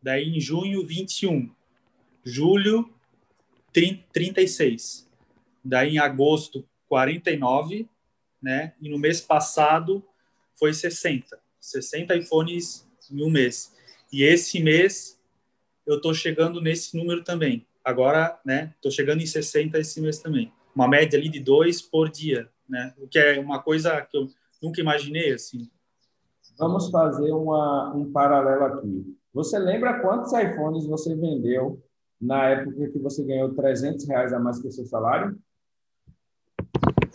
[0.03, 1.51] Daí, em junho, 21.
[2.25, 2.93] Julho,
[4.13, 5.09] 36.
[5.65, 7.89] Daí, em agosto, 49,
[8.41, 8.75] né?
[8.81, 10.05] E no mês passado,
[10.55, 11.39] foi 60.
[11.61, 13.75] 60 iPhones em um mês.
[14.13, 15.21] E esse mês,
[15.87, 17.67] eu estou chegando nesse número também.
[17.85, 20.53] Agora, né, estou chegando em 60 esse mês também.
[20.77, 22.93] Uma média ali de dois por dia, né?
[22.99, 24.29] O que é uma coisa que eu
[24.63, 25.71] nunca imaginei, assim.
[26.59, 29.17] Vamos fazer uma, um paralelo aqui.
[29.33, 31.83] Você lembra quantos iPhones você vendeu
[32.21, 35.39] na época que você ganhou 300 reais a mais que o seu salário?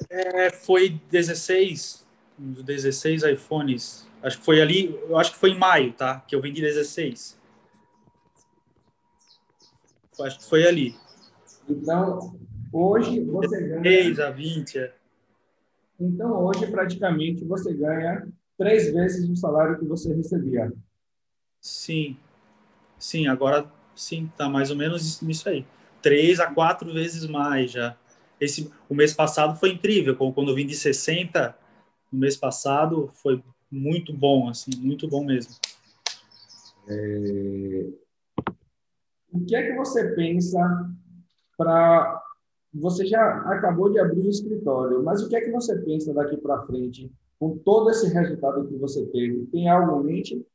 [0.10, 2.04] É, foi 16,
[2.38, 4.08] 16 iPhones.
[4.24, 6.20] Acho que foi ali, eu acho que foi em maio, tá?
[6.22, 7.40] Que eu vendi 16.
[10.20, 10.96] Acho que foi ali.
[11.70, 12.36] Então,
[12.72, 13.82] hoje você ganha.
[13.82, 14.94] 16 a 20, é.
[16.00, 20.72] Então, hoje, praticamente, você ganha três vezes o salário que você recebia.
[21.60, 22.18] Sim.
[22.98, 25.66] Sim, agora sim, tá mais ou menos nisso aí.
[26.02, 27.96] Três a quatro vezes mais já.
[28.40, 31.56] Esse, o mês passado foi incrível, quando eu vim de 60,
[32.12, 35.54] no mês passado foi muito bom, assim, muito bom mesmo.
[36.88, 37.88] É...
[39.32, 40.60] O que é que você pensa
[41.58, 42.22] para
[42.74, 46.38] você já acabou de abrir o escritório, mas o que é que você pensa daqui
[46.38, 49.46] para frente com todo esse resultado que você teve?
[49.48, 50.46] Tem algo em mente?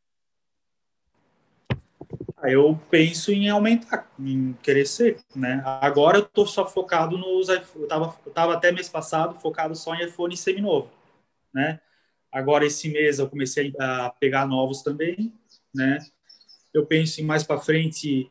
[2.45, 5.63] Eu penso em aumentar, em crescer, né?
[5.81, 10.05] Agora eu estou só focado nos eu estava tava até mês passado focado só em
[10.05, 10.91] iPhone seminovo,
[11.53, 11.81] né?
[12.31, 15.33] Agora esse mês eu comecei a pegar novos também,
[15.75, 15.99] né?
[16.73, 18.31] Eu penso em mais para frente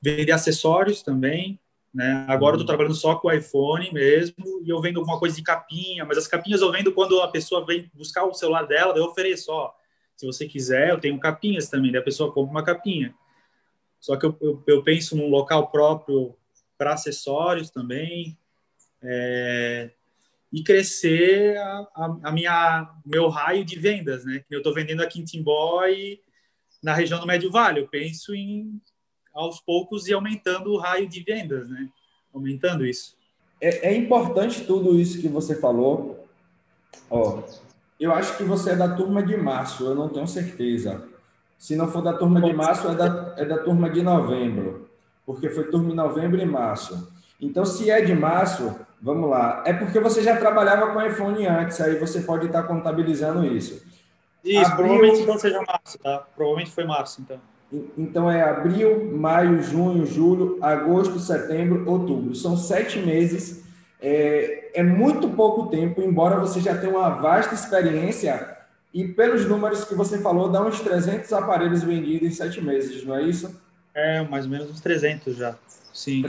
[0.00, 1.58] vender acessórios também,
[1.96, 2.26] né?
[2.28, 5.42] Agora eu estou trabalhando só com o iPhone mesmo e eu vendo alguma coisa de
[5.42, 9.04] capinha, mas as capinhas eu vendo quando a pessoa vem buscar o celular dela, eu
[9.04, 9.72] ofereço, ó,
[10.14, 13.14] se você quiser, eu tenho capinhas também, daí a pessoa compra uma capinha.
[13.98, 16.36] Só que eu, eu, eu penso num local próprio
[16.76, 18.36] para acessórios também,
[19.02, 19.90] é,
[20.52, 24.44] e crescer a, a, a, minha meu raio de vendas, né?
[24.50, 26.20] Eu estou vendendo aqui em Timbó e
[26.82, 27.80] na região do Médio Vale.
[27.80, 28.78] Eu penso em
[29.36, 31.88] aos poucos ir aumentando o raio de vendas, né?
[32.34, 33.14] Aumentando isso.
[33.60, 36.26] É, é importante tudo isso que você falou.
[37.10, 37.42] Ó,
[38.00, 41.06] eu acho que você é da turma de março, eu não tenho certeza.
[41.58, 44.90] Se não for da turma de março, é da, é da turma de novembro,
[45.24, 47.12] porque foi turma em novembro e março.
[47.40, 49.62] Então, se é de março, vamos lá.
[49.66, 53.82] É porque você já trabalhava com iPhone antes, aí você pode estar contabilizando isso.
[54.44, 54.88] Isso, abril...
[54.88, 56.26] provavelmente não seja março, tá?
[56.34, 57.40] Provavelmente foi março, então.
[57.98, 62.34] Então é abril, maio, junho, julho, agosto, setembro, outubro.
[62.34, 63.64] São sete meses
[64.00, 68.56] é, é muito pouco tempo, embora você já tenha uma vasta experiência
[68.92, 73.16] e pelos números que você falou, dá uns 300 aparelhos vendidos em sete meses, não
[73.16, 73.60] é isso?
[73.94, 75.56] É, mais ou menos uns 300 já,
[75.92, 76.24] sim.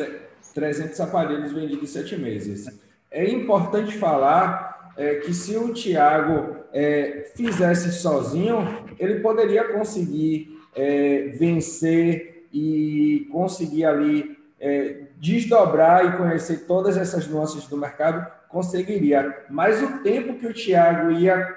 [0.53, 2.67] 300 aparelhos vendidos em sete meses.
[3.11, 8.57] É importante falar é, que se o Tiago é, fizesse sozinho,
[8.97, 17.67] ele poderia conseguir é, vencer e conseguir ali é, desdobrar e conhecer todas essas nuances
[17.67, 19.45] do mercado, conseguiria.
[19.49, 21.55] Mas o tempo que o Thiago ia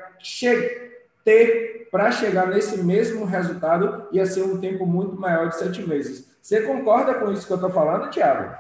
[1.24, 6.28] ter para chegar nesse mesmo resultado ia ser um tempo muito maior de sete meses.
[6.40, 8.56] Você concorda com isso que eu estou falando, Thiago?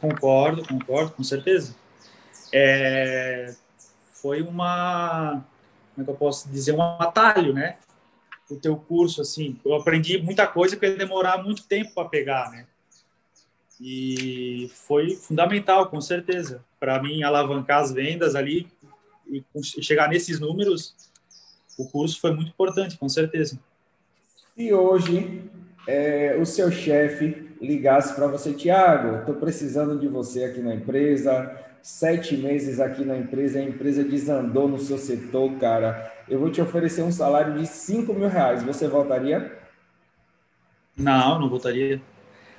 [0.00, 1.74] Concordo, concordo, com certeza.
[2.52, 3.52] É,
[4.12, 5.44] foi uma,
[5.94, 7.76] como é que eu posso dizer, um atalho, né?
[8.50, 12.50] O teu curso, assim, eu aprendi muita coisa que ia demorar muito tempo para pegar,
[12.50, 12.66] né?
[13.80, 18.66] E foi fundamental, com certeza, para mim alavancar as vendas ali
[19.26, 19.42] e
[19.80, 20.94] chegar nesses números.
[21.78, 23.58] O curso foi muito importante, com certeza.
[24.56, 25.44] E hoje
[25.86, 31.56] é, o seu chefe ligasse para você, Tiago, estou precisando de você aqui na empresa,
[31.82, 36.12] sete meses aqui na empresa, a empresa desandou no seu setor, cara.
[36.30, 38.62] Eu vou te oferecer um salário de 5 mil reais.
[38.62, 39.58] Você voltaria?
[40.96, 42.00] Não, não voltaria.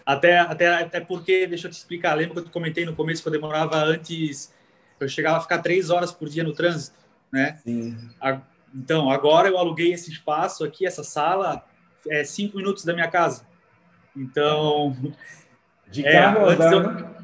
[0.06, 3.22] Até, até, até porque, deixa eu te explicar, lembra que eu te comentei no começo
[3.22, 4.54] que eu demorava antes,
[5.00, 6.98] eu chegava a ficar três horas por dia no trânsito,
[7.32, 7.60] né?
[7.64, 7.98] Sim.
[8.20, 8.42] A,
[8.76, 11.64] então, agora eu aluguei esse espaço aqui, essa sala,
[12.10, 13.46] é cinco minutos da minha casa.
[14.16, 14.98] Então.
[15.90, 17.00] De carro é, andando?
[17.00, 17.16] Eu,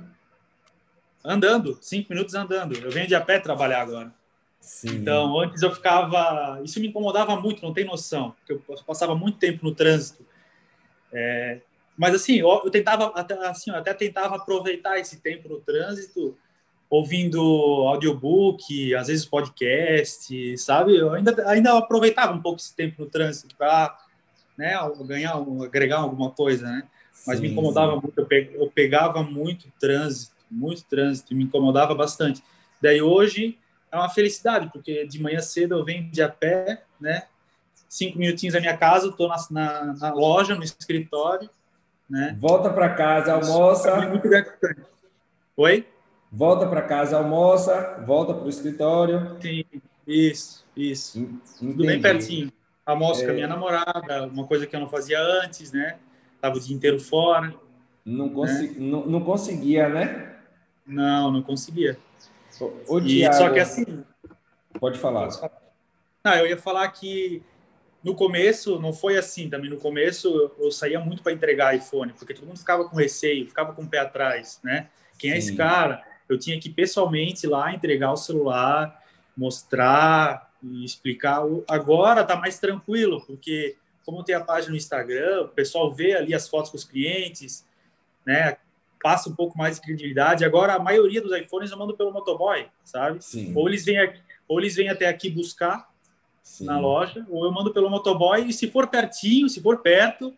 [1.26, 2.78] andando, cinco minutos andando.
[2.78, 4.14] Eu venho de a pé trabalhar agora.
[4.60, 4.98] Sim.
[4.98, 6.60] Então, antes eu ficava.
[6.64, 10.26] Isso me incomodava muito, não tem noção, porque eu passava muito tempo no trânsito.
[11.12, 11.62] É,
[11.98, 16.38] mas assim, eu, eu tentava até assim, eu até tentava aproveitar esse tempo no trânsito,
[16.90, 17.42] ouvindo
[17.88, 20.98] audiobook, às vezes podcast, sabe?
[20.98, 23.98] Eu ainda ainda aproveitava um pouco esse tempo no trânsito para,
[24.58, 24.74] né,
[25.06, 26.84] ganhar, agregar alguma coisa, né?
[27.26, 28.02] Mas sim, me incomodava sim.
[28.02, 32.44] muito, eu pegava muito trânsito, muito trânsito, me incomodava bastante.
[32.82, 33.58] Daí hoje
[33.92, 37.24] é uma felicidade, porque de manhã cedo eu venho de a pé, né?
[37.88, 41.50] cinco minutinhos da minha casa, estou na, na, na, loja, no escritório,
[42.10, 42.38] né?
[42.40, 43.90] Volta para casa, almoça.
[43.90, 44.82] É muito gratificante.
[45.56, 45.88] Oi?
[46.32, 49.38] Volta para casa, almoça, volta para o escritório.
[49.42, 49.64] Sim,
[50.06, 51.20] isso, isso.
[51.20, 51.42] Entendi.
[51.60, 52.52] Tudo bem pertinho.
[52.86, 53.26] Almoço é...
[53.26, 55.98] com a minha namorada, uma coisa que eu não fazia antes, né?
[56.40, 57.54] Tava o dia inteiro fora.
[58.06, 58.92] Não, consegui, né?
[58.92, 60.36] não, não conseguia, né?
[60.86, 61.98] Não, não conseguia.
[62.60, 63.36] O, o Thiago...
[63.36, 64.04] Só que assim.
[64.80, 65.30] Pode falar.
[66.24, 67.42] Não, eu ia falar que
[68.04, 69.70] no começo não foi assim também.
[69.70, 73.74] No começo eu saía muito para entregar iPhone, porque todo mundo ficava com receio, ficava
[73.74, 74.88] com o pé atrás, né?
[75.18, 75.36] Quem Sim.
[75.36, 76.04] é esse cara?
[76.30, 79.04] Eu tinha que pessoalmente lá entregar o celular,
[79.36, 81.42] mostrar e explicar.
[81.68, 86.34] Agora tá mais tranquilo, porque como tem a página no Instagram, o pessoal vê ali
[86.34, 87.66] as fotos com os clientes,
[88.26, 88.58] né?
[89.02, 90.46] Passa um pouco mais de credibilidade.
[90.46, 93.24] Agora a maioria dos iPhones eu mando pelo motoboy, sabe?
[93.24, 93.54] Sim.
[93.56, 95.90] Ou eles vêm aqui, ou eles vêm até aqui buscar
[96.42, 96.66] Sim.
[96.66, 100.34] na loja, ou eu mando pelo motoboy e se for pertinho, se for perto,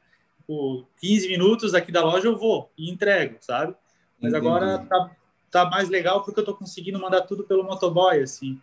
[0.48, 3.76] por 15 minutos aqui da loja eu vou e entrego, sabe?
[4.20, 4.48] Mas Entendi.
[4.48, 5.12] agora tá,
[5.52, 8.60] tá mais legal porque eu tô conseguindo mandar tudo pelo motoboy, assim.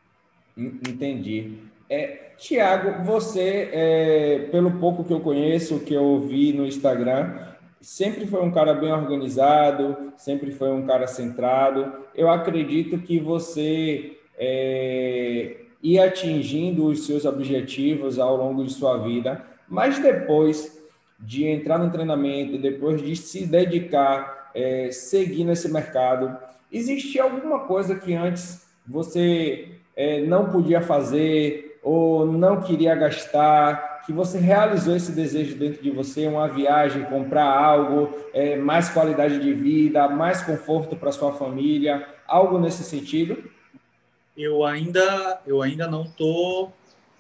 [0.57, 1.59] Entendi.
[1.89, 7.55] É, Tiago, você, é, pelo pouco que eu conheço, que eu vi no Instagram,
[7.87, 11.93] sempre foi um cara bem organizado, sempre foi um cara centrado.
[12.17, 19.41] Eu acredito que você é, ia atingindo os seus objetivos ao longo de sua vida,
[19.69, 20.85] mas depois
[21.21, 26.37] de entrar no treinamento, depois de se dedicar, é, seguir nesse mercado,
[26.73, 34.13] existia alguma coisa que antes você é, não podia fazer ou não queria gastar, que
[34.13, 39.53] você realizou esse desejo dentro de você, uma viagem, comprar algo, é, mais qualidade de
[39.53, 43.51] vida, mais conforto para sua família, algo nesse sentido?
[44.37, 46.73] Eu ainda, eu ainda não estou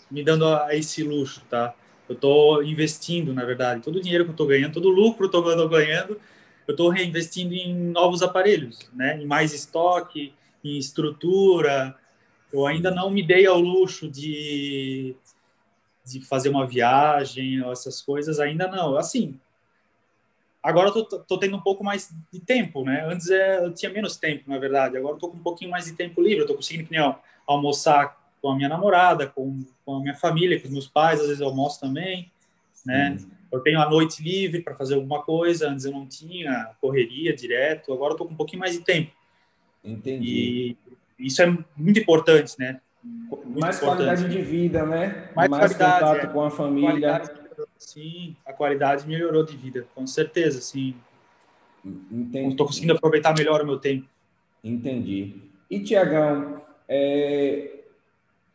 [0.09, 1.75] me dando a esse luxo, tá?
[2.09, 5.29] Eu estou investindo, na verdade, todo o dinheiro que eu estou ganhando, todo o lucro
[5.29, 6.21] que eu estou ganhando,
[6.69, 9.21] eu estou reinvestindo em novos aparelhos, né?
[9.21, 10.33] Em mais estoque,
[10.63, 11.97] em estrutura,
[12.53, 15.17] eu ainda não me dei ao luxo de,
[16.07, 18.97] de fazer uma viagem ou essas coisas, ainda não.
[18.97, 19.39] Assim,
[20.63, 23.05] agora eu tô, tô, tendo um pouco mais de tempo, né?
[23.05, 24.97] Antes é, eu tinha menos tempo, na verdade.
[24.97, 26.39] Agora eu tô com um pouquinho mais de tempo livre.
[26.39, 26.97] Eu tô conseguindo, que
[27.47, 31.21] almoçar com a minha namorada, com, com a minha família, com os meus pais.
[31.21, 32.31] Às vezes eu almoço também,
[32.85, 33.19] né?
[33.51, 35.69] Eu tenho a noite livre para fazer alguma coisa.
[35.69, 37.93] Antes eu não tinha correria direto.
[37.93, 39.11] Agora eu tô com um pouquinho mais de tempo.
[39.85, 40.77] Entendi.
[41.19, 41.47] E isso é
[41.77, 42.81] muito importante, né?
[43.31, 44.05] Muito mais importante.
[44.05, 45.31] qualidade de vida, né?
[45.35, 46.27] Mais, mais contato é.
[46.27, 47.17] com a família.
[47.17, 47.47] A
[47.79, 50.95] sim, a qualidade melhorou de vida, com certeza, sim.
[52.33, 54.07] Estou conseguindo aproveitar melhor o meu tempo.
[54.63, 55.37] Entendi.
[55.71, 57.81] E, Tiagão, é...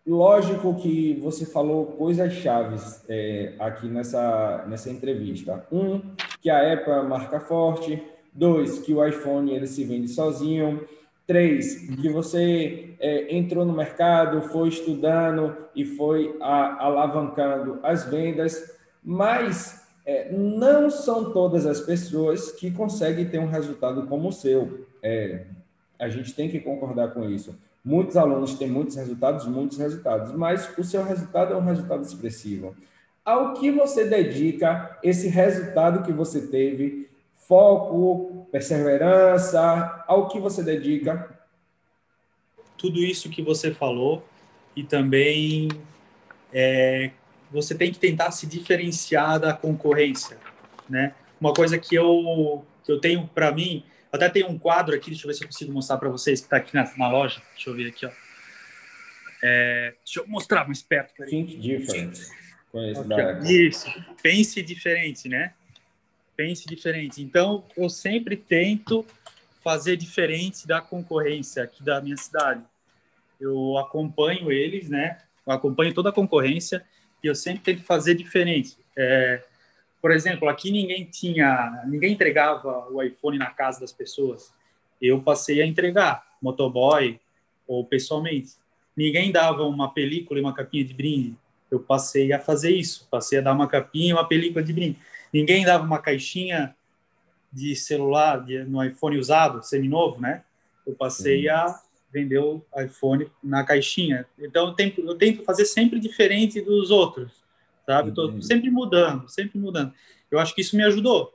[0.05, 5.65] lógico que você falou coisas chaves é, aqui nessa, nessa entrevista.
[5.71, 6.01] Um,
[6.41, 8.01] que a Apple é marca forte.
[8.33, 10.87] Dois, que o iPhone ele se vende sozinho.
[11.27, 18.75] Três, que você é, entrou no mercado, foi estudando e foi a, alavancando as vendas,
[19.03, 24.85] mas é, não são todas as pessoas que conseguem ter um resultado como o seu.
[25.01, 25.45] É,
[25.97, 27.55] a gente tem que concordar com isso.
[27.83, 32.75] Muitos alunos têm muitos resultados, muitos resultados, mas o seu resultado é um resultado expressivo.
[33.23, 41.39] Ao que você dedica esse resultado que você teve foco, perseverança, ao que você dedica?
[42.77, 44.27] Tudo isso que você falou
[44.75, 45.69] e também
[46.51, 47.11] é,
[47.51, 50.37] você tem que tentar se diferenciar da concorrência,
[50.89, 51.13] né?
[51.39, 55.25] Uma coisa que eu que eu tenho para mim, até tem um quadro aqui, deixa
[55.25, 57.41] eu ver se eu consigo mostrar para vocês que está aqui na, na, loja.
[57.53, 58.11] Deixa eu ver aqui, ó.
[59.43, 61.13] É, deixa eu mostrar mais perto.
[61.25, 62.17] Think different.
[63.45, 63.87] Isso.
[64.21, 65.53] Pense diferente, né?
[66.35, 67.21] Pense diferente.
[67.21, 69.05] Então, eu sempre tento
[69.61, 72.63] fazer diferente da concorrência aqui da minha cidade.
[73.39, 75.19] Eu acompanho eles, né?
[75.45, 76.83] Eu acompanho toda a concorrência
[77.23, 78.77] e eu sempre tento fazer diferente.
[78.97, 79.43] É,
[80.01, 84.51] por exemplo, aqui ninguém tinha, ninguém entregava o iPhone na casa das pessoas.
[84.99, 87.19] Eu passei a entregar, motoboy
[87.67, 88.53] ou pessoalmente.
[88.97, 91.35] Ninguém dava uma película e uma capinha de brinde.
[91.69, 94.97] Eu passei a fazer isso, passei a dar uma capinha e uma película de brinde.
[95.33, 96.75] Ninguém dava uma caixinha
[97.51, 100.43] de celular de, no iPhone usado, seminovo, né?
[100.85, 101.49] Eu passei Sim.
[101.49, 104.25] a vender o iPhone na caixinha.
[104.37, 107.31] Então, eu tento, eu tento fazer sempre diferente dos outros,
[107.85, 108.09] sabe?
[108.09, 109.93] Estou sempre mudando, sempre mudando.
[110.29, 111.33] Eu acho que isso me ajudou.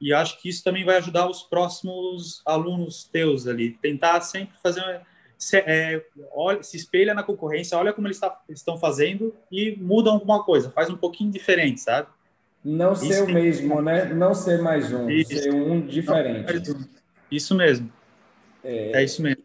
[0.00, 3.72] E acho que isso também vai ajudar os próximos alunos teus ali.
[3.72, 5.02] Tentar sempre fazer
[5.40, 10.12] se, é, olha, se espelha na concorrência, olha como eles, tá, estão fazendo e mudam
[10.12, 12.08] alguma coisa, faz um pouquinho diferente, sabe?
[12.64, 14.04] Não ser isso, o mesmo, né?
[14.12, 15.34] Não ser mais um, isso.
[15.34, 16.62] ser um diferente.
[17.30, 17.90] Isso mesmo.
[18.62, 19.42] É, é isso mesmo.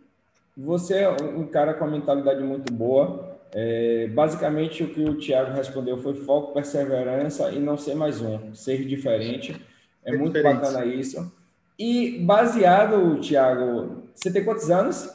[0.57, 3.37] Você é um cara com uma mentalidade muito boa.
[3.53, 8.53] É, basicamente, o que o Thiago respondeu foi foco, perseverança e não ser mais um,
[8.53, 9.55] ser diferente.
[10.03, 10.59] É ser muito diferente.
[10.59, 11.31] bacana isso.
[11.79, 15.09] E baseado, Thiago, você tem quantos anos?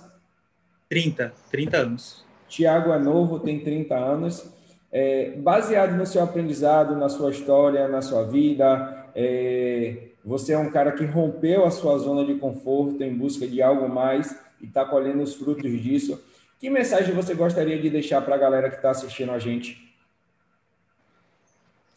[0.88, 2.24] 30, 30 anos.
[2.48, 4.52] Tiago é novo, tem 30 anos.
[4.92, 10.70] É, baseado no seu aprendizado, na sua história, na sua vida, é, você é um
[10.70, 14.84] cara que rompeu a sua zona de conforto em busca de algo mais e está
[14.84, 16.22] colhendo os frutos disso.
[16.58, 19.90] Que mensagem você gostaria de deixar para a galera que está assistindo a gente?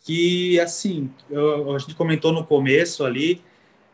[0.05, 3.41] Que, assim, eu, a gente comentou no começo ali,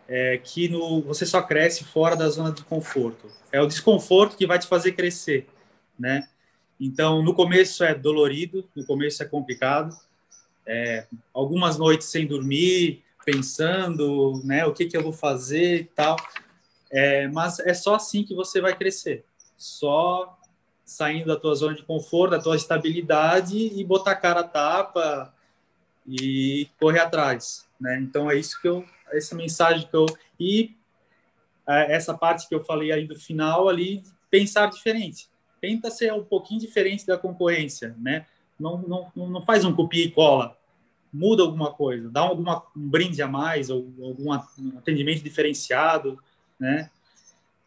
[0.07, 3.27] é, que no, você só cresce fora da zona de conforto.
[3.51, 5.47] É o desconforto que vai te fazer crescer,
[5.97, 6.27] né?
[6.79, 9.95] Então, no começo é dolorido, no começo é complicado.
[10.65, 16.15] É, algumas noites sem dormir, pensando, né, o que, que eu vou fazer e tal.
[16.91, 19.25] É, mas é só assim que você vai crescer.
[19.57, 20.39] Só
[20.85, 25.31] saindo da tua zona de conforto, da tua estabilidade e botar a cara a tapa
[26.07, 27.99] e correr atrás, né?
[27.99, 30.07] Então é isso que eu essa mensagem que eu
[30.39, 30.75] e
[31.67, 35.28] é, essa parte que eu falei aí do final ali pensar diferente
[35.59, 38.25] tenta ser um pouquinho diferente da concorrência né?
[38.59, 40.57] Não não, não faz um copia e cola.
[41.11, 46.17] Muda alguma coisa dá alguma um brinde a mais ou algum atendimento diferenciado
[46.59, 46.89] né?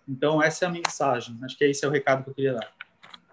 [0.08, 1.36] Então essa é a mensagem.
[1.42, 2.72] Acho que esse é o recado que eu queria dar.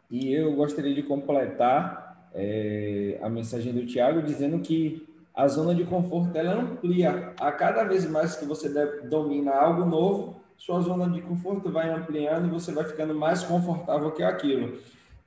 [0.09, 5.85] E eu gostaria de completar é, a mensagem do Tiago dizendo que a zona de
[5.85, 7.33] conforto ela amplia.
[7.39, 8.69] A cada vez mais que você
[9.07, 14.11] domina algo novo, sua zona de conforto vai ampliando e você vai ficando mais confortável
[14.11, 14.77] que aquilo.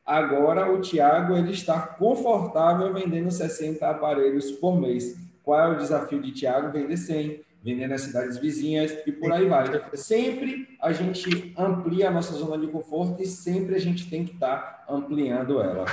[0.04, 5.16] Agora o Tiago ele está confortável vendendo 60 aparelhos por mês.
[5.42, 6.70] Qual é o desafio de Tiago?
[6.70, 9.64] Vender 100, vender nas cidades vizinhas e por aí vai.
[9.94, 14.34] Sempre a gente amplia a nossa zona de conforto e sempre a gente tem que
[14.34, 15.86] estar ampliando ela.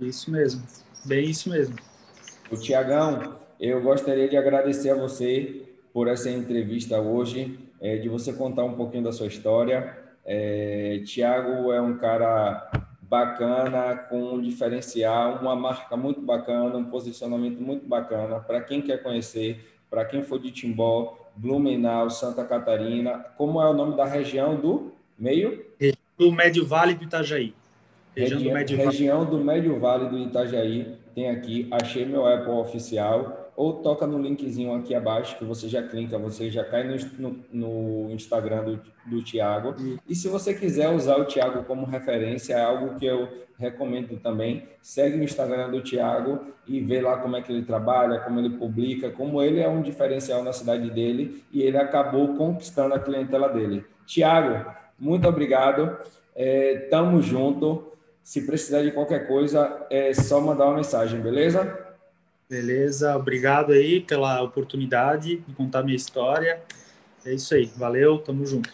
[0.00, 0.60] Isso mesmo,
[1.04, 1.76] bem isso mesmo.
[2.50, 5.62] O Tiagão, eu gostaria de agradecer a você
[5.92, 9.94] por essa entrevista hoje, é, de você contar um pouquinho da sua história.
[10.24, 12.70] É, Tiago é um cara
[13.02, 18.40] bacana, com um diferencial, uma marca muito bacana, um posicionamento muito bacana.
[18.40, 23.74] Para quem quer conhecer, para quem for de Timbó, Blumenau, Santa Catarina, como é o
[23.74, 25.66] nome da região do meio?
[26.16, 27.52] Do Médio Vale do Itajaí.
[28.16, 32.52] Região, região, do, Médio região do Médio Vale do Itajaí, tem aqui, achei meu Apple
[32.52, 36.96] oficial, ou toca no linkzinho aqui abaixo, que você já clica, você já cai no,
[37.18, 39.74] no, no Instagram do, do Tiago.
[40.08, 43.28] E se você quiser usar o Tiago como referência, é algo que eu
[43.58, 44.68] recomendo também.
[44.82, 48.50] Segue o Instagram do Tiago e vê lá como é que ele trabalha, como ele
[48.50, 53.48] publica, como ele é um diferencial na cidade dele e ele acabou conquistando a clientela
[53.48, 53.84] dele.
[54.06, 55.96] Tiago, muito obrigado.
[56.34, 57.92] É, tamo junto.
[58.22, 61.83] Se precisar de qualquer coisa, é só mandar uma mensagem, beleza?
[62.48, 66.62] Beleza, obrigado aí pela oportunidade de contar minha história.
[67.24, 68.72] É isso aí, valeu, tamo junto.